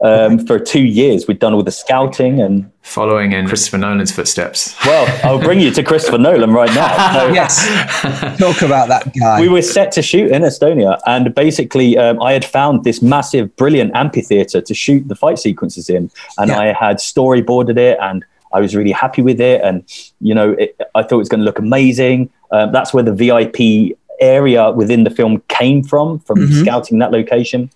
[0.03, 4.75] Um, for two years, we'd done all the scouting, and Following in Christopher Nolan's footsteps.
[4.85, 7.13] well, I'll bring you to Christopher Nolan right now.
[7.13, 9.39] So Yes, talk about that guy.
[9.39, 13.55] we were set to shoot in Estonia, and basically, um, I had found this massive,
[13.55, 16.59] brilliant amphitheater to shoot the fight sequences in, and Yeah.
[16.59, 18.23] I had storyboarded it, and
[18.53, 19.83] I was really happy with it, and
[20.19, 22.29] you know, it, I thought it was going to look amazing.
[22.51, 26.61] Um, that's where the VIP area within the film came from, from Mhm.
[26.61, 27.69] scouting that location.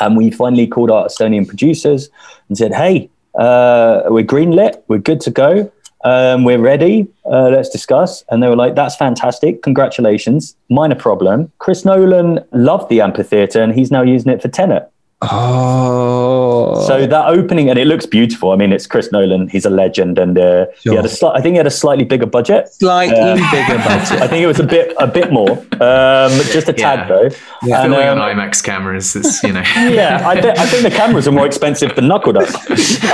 [0.00, 2.08] And we finally called our Estonian producers
[2.48, 5.70] and said, "Hey, uh, we're greenlit, we're good to go."
[6.04, 7.08] Um, we're ready.
[7.24, 8.24] Uh, let's discuss.
[8.30, 9.62] And they were like, that's fantastic.
[9.62, 10.56] Congratulations.
[10.70, 11.50] Minor problem.
[11.58, 14.90] Chris Nolan loved the amphitheater and he's now using it for Tenet.
[15.20, 18.52] Oh, So that opening, and it looks beautiful.
[18.52, 19.48] I mean, it's Chris Nolan.
[19.48, 20.18] He's a legend.
[20.18, 22.68] And uh, he had a sli- I think he had a slightly bigger budget.
[22.72, 24.22] slightly uh, bigger budget.
[24.22, 25.50] I think it was a bit, a bit more,
[25.80, 27.30] um, just a tad though.
[27.64, 27.82] Yeah.
[27.82, 29.60] And, Filming um, on IMAX cameras, it's you know.
[29.76, 32.56] yeah, I, th- I think the cameras are more expensive than Knuckledust.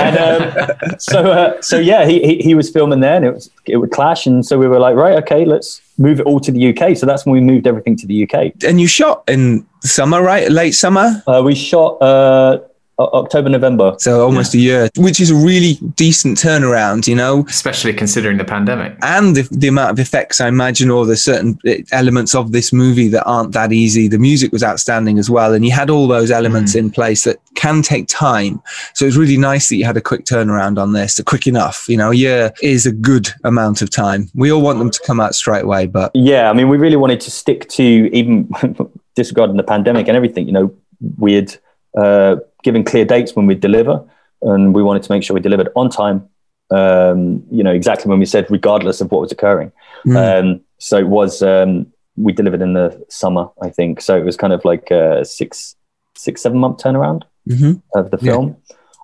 [0.01, 3.49] And um, so, uh, so yeah, he, he he was filming there, and it was
[3.65, 6.51] it would clash, and so we were like, right, okay, let's move it all to
[6.51, 6.97] the UK.
[6.97, 8.63] So that's when we moved everything to the UK.
[8.67, 10.49] and you shot in summer, right?
[10.51, 11.23] Late summer.
[11.27, 12.59] Uh, we shot uh,
[12.97, 13.95] October, November.
[13.99, 18.45] So almost a year, which is a really decent turnaround, you know, especially considering the
[18.45, 18.97] pandemic.
[19.01, 22.71] and the, the amount of effects I imagine, or the certain eh, elements of this
[22.71, 24.07] movie that aren't that easy.
[24.07, 27.39] The music was outstanding as well, and you had all those elements in place that
[27.55, 28.61] can take time.
[28.93, 31.85] So it's really nice that you had a quick turnaround on this, quick enough.
[31.89, 34.29] You know, a year is a good amount of time.
[34.35, 36.97] We all want them to come out straight away, but Yeah, I mean, we really
[36.97, 38.49] wanted to stick to even
[39.15, 40.47] disregarding the pandemic and everything.
[40.47, 40.75] You know,
[41.17, 41.57] weird.
[41.97, 42.37] uh,
[42.67, 43.95] given clear dates when we'd deliver,
[44.41, 46.17] and we wanted to make sure we delivered on time.
[46.71, 49.71] Um, you know, exactly when we said, regardless of what was occurring.
[50.05, 50.15] Mm.
[50.23, 51.41] Um, so it was.
[51.41, 51.71] Um,
[52.17, 54.01] we delivered in the summer, I think.
[54.01, 55.75] So it was kind of like a six,
[56.15, 57.81] six, seven month turnaround Mhm.
[57.93, 58.31] of the Yeah.
[58.31, 58.55] film.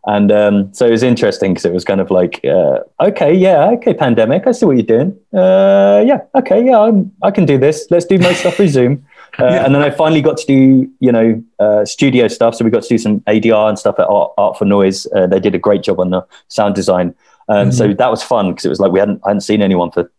[0.08, 3.70] And um, so it was interesting because it was kind of like, uh, okay, yeah,
[3.76, 5.12] okay, pandemic, I see what you're doing.
[5.42, 7.86] Uh, yeah, okay, yeah, I'm, I can do this.
[7.92, 8.94] Let's do most stuff through Zoom.
[9.40, 12.56] Uh, And then I finally got to do, you know, uh, studio stuff.
[12.56, 15.08] So we got to do some ADR and stuff at Art, Art for Noise.
[15.16, 17.16] Uh, they did a great job on the sound design.
[17.50, 19.92] Um, So that was fun because it was like we hadn't, I hadn't seen anyone
[19.92, 20.12] for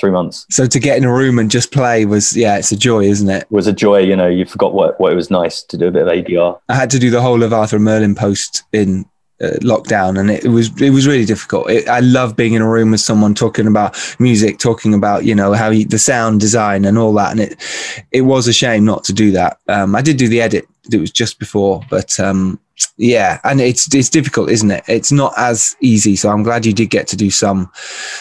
[0.00, 0.46] three months.
[0.50, 3.28] so to get in a room and just play was, yeah, it's a joy, isn't
[3.28, 3.42] it?
[3.42, 5.88] It was a joy, you know, you forgot what, what it was nice to do
[5.88, 6.58] a bit of ADR.
[6.68, 9.04] I had to do the whole of Arthur Merlin post in
[9.62, 11.70] lockdown, and it, was it was really difficult.
[11.70, 15.34] It, I love being in a room with someone talking about music, talking about you
[15.34, 18.84] know how he, the sound design and all that, and it it was a shame
[18.84, 19.58] not to do that.
[19.68, 22.60] Um, I did do the edit; it was just before, but um,
[22.96, 24.84] yeah, and it's it's difficult, isn't it?
[24.86, 26.16] It's not as easy.
[26.16, 27.70] So I'm glad you did get to do some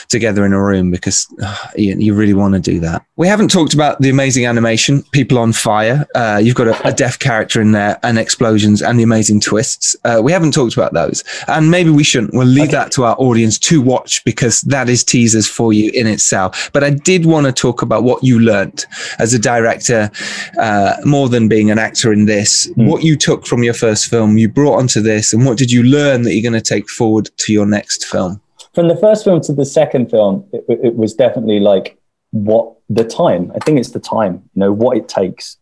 [0.07, 3.03] together in a room because uh, you, you really want to do that.
[3.17, 6.07] We haven't talked about the amazing animation, people on fire.
[6.15, 9.95] Uh, you've got a, a deaf character in there, and explosions, and the amazing twists.
[10.05, 12.33] Uh, we haven't talked about those, and maybe we shouldn't.
[12.33, 16.07] We'll leave that to our audience to watch because that is teasers for you in
[16.07, 16.69] itself.
[16.73, 18.85] But I did want to talk about what you learnt
[19.19, 20.09] as a director,
[20.57, 22.71] uh, more than being an actor in this.
[22.75, 25.83] What you took from your first film, you brought onto this, and what did you
[25.83, 28.41] learn that you're going to take forward to your next film?
[28.75, 31.97] from the first film to the second film, it, it was definitely like
[32.31, 33.51] what the time.
[33.55, 35.57] I think it's the time, you know, what it takes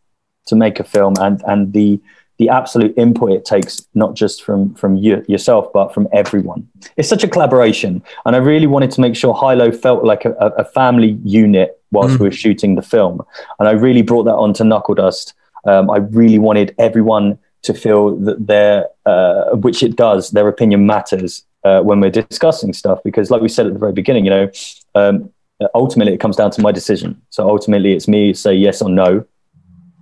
[0.48, 2.00] to make a film and and the
[2.38, 6.68] the absolute input it takes, not just from from you, yourself, but from everyone.
[6.98, 10.34] It's such a collaboration, and I really wanted to make sure Hi-Lo felt like a,
[10.58, 12.20] a family unit whilst Mm.
[12.20, 13.22] we were shooting the film,
[13.60, 15.34] and I really brought that onto Knuckledust.
[15.66, 20.86] Um, I really wanted everyone to feel that their, uh, which it does, their opinion
[20.86, 23.00] matters uh, when we're discussing stuff.
[23.04, 24.52] Because, like we said at the very beginning, you know,
[24.96, 25.32] um,
[25.74, 27.22] ultimately it comes down to my decision.
[27.30, 29.26] So ultimately, it's me say yes or no.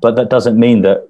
[0.01, 1.07] But that doesn't mean that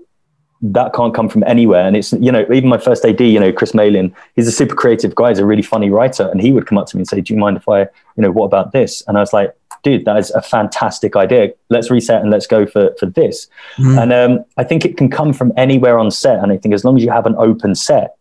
[0.61, 1.85] that can't come from anywhere.
[1.85, 4.75] And it's, you know, even my first AD, you know, Chris Malin, he's a super
[4.75, 5.29] creative guy.
[5.29, 6.29] He's a really funny writer.
[6.29, 7.89] And he would come up to me and say, do you mind if I, you
[8.17, 9.03] know, what about this?
[9.07, 9.53] And I was like,
[9.85, 11.53] dude, that is a fantastic idea.
[11.69, 13.47] Let's reset and let's go for, for this.
[13.77, 14.01] Mm.
[14.01, 16.39] And um, I think it can come from anywhere on set.
[16.39, 18.17] And I think as long as you have an open set,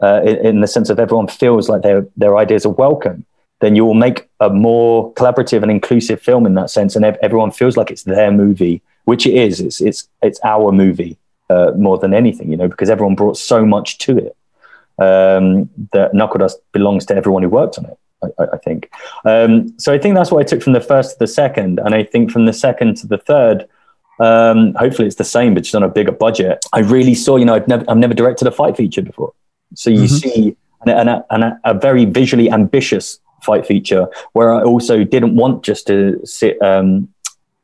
[0.00, 3.26] uh, in, in the sense of everyone feels like their, their ideas are welcome,
[3.60, 6.94] then you will make a more collaborative and inclusive film in that sense.
[6.94, 9.60] And ev- everyone feels like it's their movie, which it is.
[9.60, 11.18] It's, it's, it's our movie
[11.50, 14.36] uh, more than anything, you know, because everyone brought so much to it
[14.98, 17.98] um, that Knuckledust belongs to everyone who worked on it.
[18.22, 18.90] I, I- think.
[19.24, 21.94] Um, so I think that's what I took from the first to the second, and
[21.94, 23.68] I think from the second to the third,
[24.20, 26.64] um, hopefully it's the same, but just on a bigger budget.
[26.72, 29.32] I really saw, you know, I've never, I've never directed a fight feature before,
[29.74, 34.08] so you see, and, a- and, a, and a, a very visually ambitious fight feature
[34.32, 36.60] where I also didn't want just to sit.
[36.62, 37.08] Um,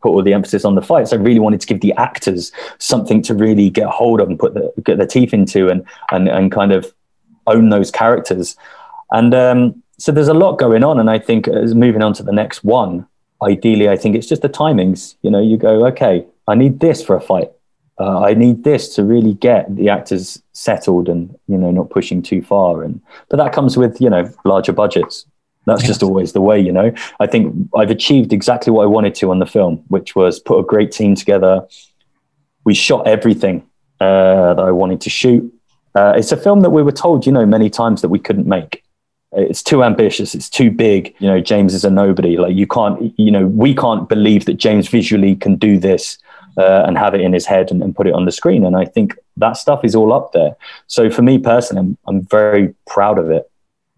[0.02, 1.14] put all the emphasis on the fights.
[1.14, 4.52] I really wanted to give the actors something to really get hold of and put
[4.52, 5.82] the, get their teeth into and
[6.12, 6.92] and and kind of
[7.46, 8.54] own those characters.
[9.12, 10.98] And um, so there's a lot going on.
[10.98, 13.06] And I think as moving on to the next one,
[13.42, 15.16] ideally, I think it's just the timings.
[15.22, 17.50] You know, you go, okay, I need this for a fight.
[17.98, 22.22] Uh, I need this to really get the actors settled and you know not pushing
[22.22, 22.82] too far.
[22.82, 25.26] And but that comes with you know larger budgets.
[25.66, 26.92] That's just always the way, you know.
[27.20, 30.58] I think I've achieved exactly what I wanted to on the film, which was put
[30.58, 31.66] a great team together.
[32.64, 33.66] We shot everything
[33.98, 35.50] uh, that I wanted to shoot.
[35.94, 38.46] Uh, it's a film that we were told, you know, many times that we couldn't
[38.46, 38.83] make.
[39.36, 40.34] It's too ambitious.
[40.34, 41.14] It's too big.
[41.18, 42.36] You know, James is a nobody.
[42.36, 46.18] Like you can't, you know, we can't believe that James visually can do this
[46.56, 48.64] uh, and have it in his head and, and put it on the screen.
[48.64, 50.56] And I think that stuff is all up there.
[50.86, 53.50] So for me personally, I'm, I'm very proud of it.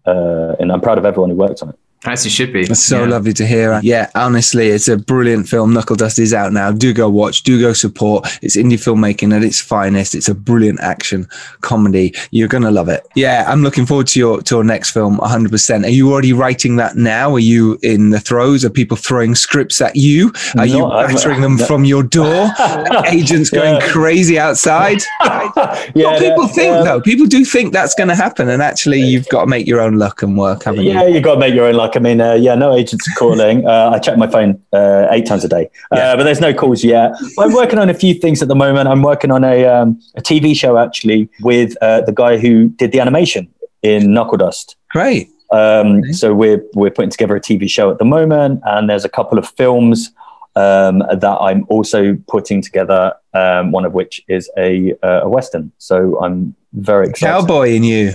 [0.05, 1.79] Uh, and I'm proud of everyone who worked on it.
[2.05, 2.61] As you should be.
[2.61, 3.09] It's so Yeah.
[3.09, 3.79] lovely to hear.
[3.83, 5.73] Yeah, honestly, it's a brilliant film.
[5.73, 6.71] Knuckledust is out now.
[6.71, 8.27] Do go watch, do go support.
[8.43, 10.13] It's indie filmmaking at its finest.
[10.13, 11.27] It's a brilliant action
[11.61, 12.13] comedy.
[12.31, 13.05] You're going to love it.
[13.15, 15.85] Yeah, I'm looking forward to your to your next film 100%.
[15.85, 17.33] Are you already writing that now?
[17.33, 18.63] Are you in the throes?
[18.63, 20.31] Are people throwing scripts at you?
[20.57, 22.51] Are you No, I'm- battering them from your door?
[23.07, 23.87] Agents going Yeah.
[23.87, 25.01] crazy outside?
[25.95, 27.01] Yeah, What people think, um, though.
[27.01, 28.49] People do think that's going to happen.
[28.49, 30.91] And actually, you've got to make your own luck and work, haven't you?
[30.91, 31.86] Yeah, you got to make your own luck.
[31.95, 33.65] I mean, uh, yeah, no agents are calling.
[33.67, 36.83] Uh, I check my phone uh, eight times a day, uh, but there's no calls
[36.83, 37.11] yet.
[37.39, 38.87] I'm working on a few things at the moment.
[38.87, 42.91] I'm working on a, um, a TV show actually with uh, the guy who did
[42.91, 43.47] the animation
[43.83, 44.75] in Knuckledust.
[44.89, 45.29] Great.
[45.51, 49.09] Um, so we're we're putting together a TV show at the moment, and there's a
[49.09, 50.11] couple of films
[50.55, 53.13] um, that I'm also putting together.
[53.33, 55.71] Um, one of which is a uh, a western.
[55.77, 57.39] So I'm very excited.
[57.41, 58.13] Cowboy in you.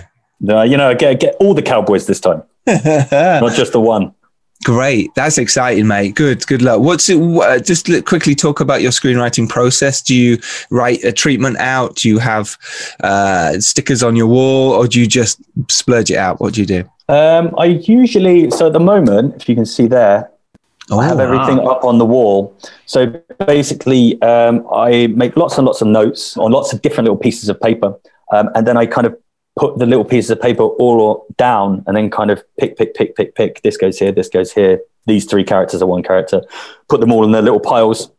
[0.49, 4.15] Uh, you know, get get all the cowboys this time, not just the one.
[4.65, 6.15] Great, that's exciting, mate.
[6.15, 6.81] Good, good luck.
[6.81, 7.21] What's it?
[7.21, 10.01] Uh, just quickly talk about your screenwriting process.
[10.01, 10.39] Do you
[10.71, 11.97] write a treatment out?
[11.97, 12.57] Do you have
[13.03, 16.41] uh, stickers on your wall, or do you just splurge it out?
[16.41, 16.85] What do you do?
[17.09, 20.31] Um, I usually, so at the moment, if you can see there,
[20.93, 22.57] I have Oh, everything up on the wall.
[22.87, 23.07] So
[23.47, 27.49] basically, um, I make lots and lots of notes on lots of different little pieces
[27.49, 27.99] of paper.
[28.33, 29.17] Um, and then I kind of
[29.57, 33.15] put the little pieces of paper all down and then kind of pick, pick, pick,
[33.17, 33.63] pick, pick.
[33.63, 34.81] This goes here, this goes here.
[35.07, 36.43] These three characters are one character.
[36.89, 38.11] Put them all in their little piles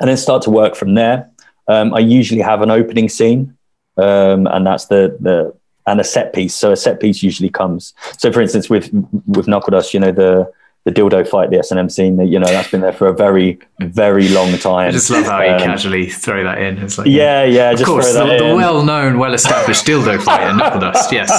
[0.00, 1.30] and then start to work from there.
[1.68, 3.56] Um, I usually have an opening scene,
[3.96, 5.54] um, and that's the the
[5.86, 6.54] and a set piece.
[6.54, 7.94] So a set piece usually comes.
[8.18, 8.90] So for instance, with
[9.26, 10.52] with Knuckledust, you know the
[10.84, 12.18] the dildo fight, the S and M scene.
[12.26, 14.88] You know that's been there for a very very long time.
[14.88, 16.78] I just love how you Um, casually throw that in.
[16.78, 17.70] It's like, Yeah, yeah.
[17.70, 18.56] Of just course, throw the, that the in.
[18.56, 21.10] well-known, well-established dildo fight in Knuckledust.
[21.18, 21.30] Yes,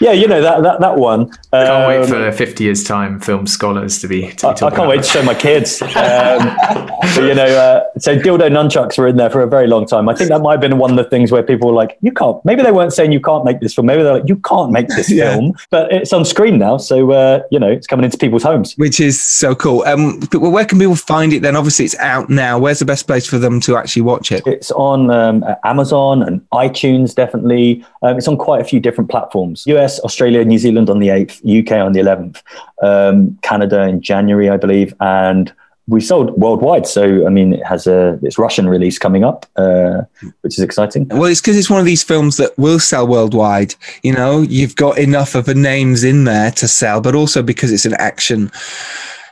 [0.00, 1.30] Yeah, you know that that that one.
[1.52, 4.28] can't Um, wait for 50 years' time film scholars to be.
[4.32, 5.80] To be I, I can't about wait to show my kids.
[5.82, 6.56] Um,
[7.14, 10.08] but you know, uh, so dildo nunchucks were in there for a very long time.
[10.08, 12.12] I think that might have been one of the things where people were like, "You
[12.12, 13.86] can't." Maybe they weren't saying you can't make this film.
[13.86, 15.34] Maybe they're like, "You can't make this Yeah.
[15.34, 18.74] film," but it's on screen now, so uh, you know, it's coming into people's homes.
[18.88, 19.82] Which is so cool.
[19.82, 21.42] Um, but where can people find it?
[21.42, 22.58] Then obviously it's out now.
[22.58, 24.42] Where's the best place for them to actually watch it?
[24.46, 27.84] It's on um, Amazon and iTunes, definitely.
[28.00, 31.44] Um, it's on quite a few different platforms US, Australia, New Zealand on the 8th,
[31.44, 32.42] UK on the 11th,
[32.82, 35.52] um, Canada in January, I believe, and
[35.88, 36.86] we sold worldwide.
[36.86, 40.02] So I mean, it has a its Russian release coming up, uh,
[40.42, 41.08] which is exciting.
[41.08, 43.74] Well, it's because it's one of these films that will sell worldwide.
[44.02, 47.72] You know, you've got enough of the names in there to sell, but also because
[47.72, 48.50] it's an action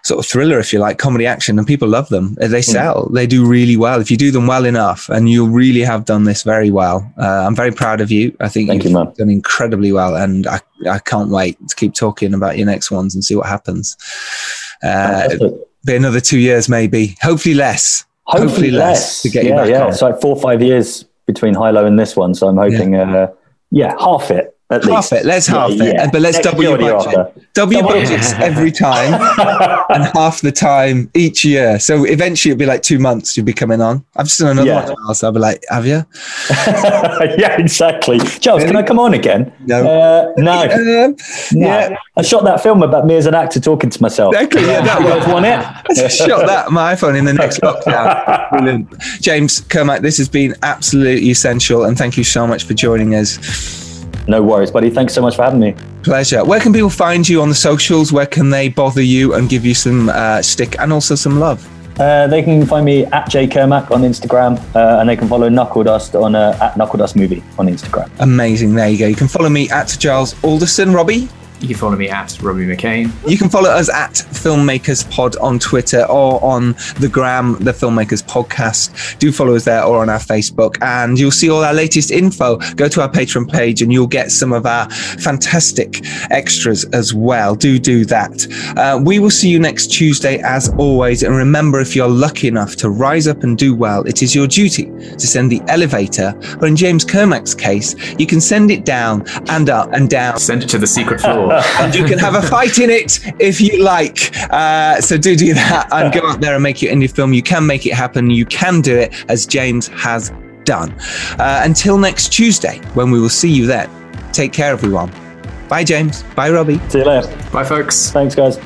[0.02, 2.36] sort of thriller, if you like, comedy action, and people love them.
[2.40, 3.10] They sell.
[3.12, 4.00] They do really well.
[4.00, 7.44] If you do them well enough, and you really have done this very well, uh,
[7.46, 8.34] I'm very proud of you.
[8.40, 11.92] I think Thank you've you, done incredibly well, and I, I can't wait to keep
[11.92, 13.96] talking about your next ones and see what happens.
[14.82, 15.28] Uh.
[15.86, 17.16] Be another two years, maybe.
[17.22, 18.04] Hopefully less.
[18.24, 19.84] Hopefully, less to get yeah, you back yeah.
[19.84, 19.90] on.
[19.90, 23.16] It's like four or five years between Hi-Lo and this one, so I'm hoping, yeah,
[23.16, 23.32] uh,
[23.70, 25.12] yeah half it at half least.
[25.12, 25.24] it.
[25.26, 26.10] Let's Yeah, half it, yeah.
[26.10, 27.42] but let's Next double your year or the year budget.
[27.54, 29.14] Double your budgets every time,
[29.90, 31.78] and half the time each year.
[31.78, 33.36] So eventually it'll be like two months.
[33.36, 34.04] You'll be coming on.
[34.16, 34.84] I've just done another Yeah.
[34.86, 35.22] one, Charles.
[35.22, 36.04] I'll be like, have you?
[37.38, 38.18] yeah, exactly.
[38.18, 39.52] Charles, can I come on again?
[39.66, 39.86] No.
[39.86, 40.56] Uh, no.
[40.76, 41.16] Um,
[41.52, 41.66] No.
[41.66, 41.96] yeah.
[42.16, 44.34] I shot that film about me as an actor talking to myself.
[44.34, 44.62] Exactly.
[44.66, 45.44] Yeah, that You one.
[45.44, 45.58] it?
[46.04, 48.50] I shot that on my iPhone in the next lockdown.
[48.50, 48.94] Brilliant.
[49.20, 53.85] James Kermack, this has been absolutely essential, and thank you so much for joining us.
[54.28, 54.90] No worries, buddy.
[54.90, 55.74] Thanks so much for having me.
[56.02, 56.44] Pleasure.
[56.44, 58.12] Where can people find you on the socials?
[58.12, 61.66] Where can they bother you and give you some uh, stick and also some love?
[61.98, 65.48] Uh, they can find me at J Kermack on Instagram, uh, and they can follow
[65.48, 68.10] Knuckledust on uh, at Knuckledust Movie on Instagram.
[68.20, 68.74] Amazing.
[68.74, 69.06] There you go.
[69.06, 70.92] You can follow me at Giles Alderson.
[70.92, 71.28] Robbie?
[71.60, 73.10] You can follow me at Robbie McCain.
[73.28, 78.22] You can follow us at Filmmakers Pod on Twitter or on the gram, the Filmmakers
[78.22, 79.18] Podcast.
[79.18, 82.56] Do follow us there or on our Facebook, and you'll see all our latest info.
[82.74, 86.00] Go to our Patreon page, and you'll get some of our fantastic
[86.30, 87.54] extras as well.
[87.54, 88.46] Do do that.
[88.76, 91.22] Uh, we will see you next Tuesday, as always.
[91.22, 94.46] And remember, if you're lucky enough to rise up and do well, it is your
[94.46, 99.24] duty to send the elevator, or in James Kermack's case, you can send it down
[99.48, 101.45] and up and down Send it to the secret floor.
[101.80, 104.36] and you can have a fight in it if you like.
[104.50, 107.32] Uh, so do do that and go out there and make your indie film.
[107.32, 108.30] You can make it happen.
[108.30, 110.32] You can do it as James has
[110.64, 110.92] done.
[111.38, 113.90] Uh, until next Tuesday, when we will see you then.
[114.32, 115.10] Take care, everyone.
[115.68, 116.22] Bye, James.
[116.34, 116.78] Bye, Robbie.
[116.88, 117.34] See you later.
[117.50, 118.10] Bye, folks.
[118.10, 118.58] Thanks, guys.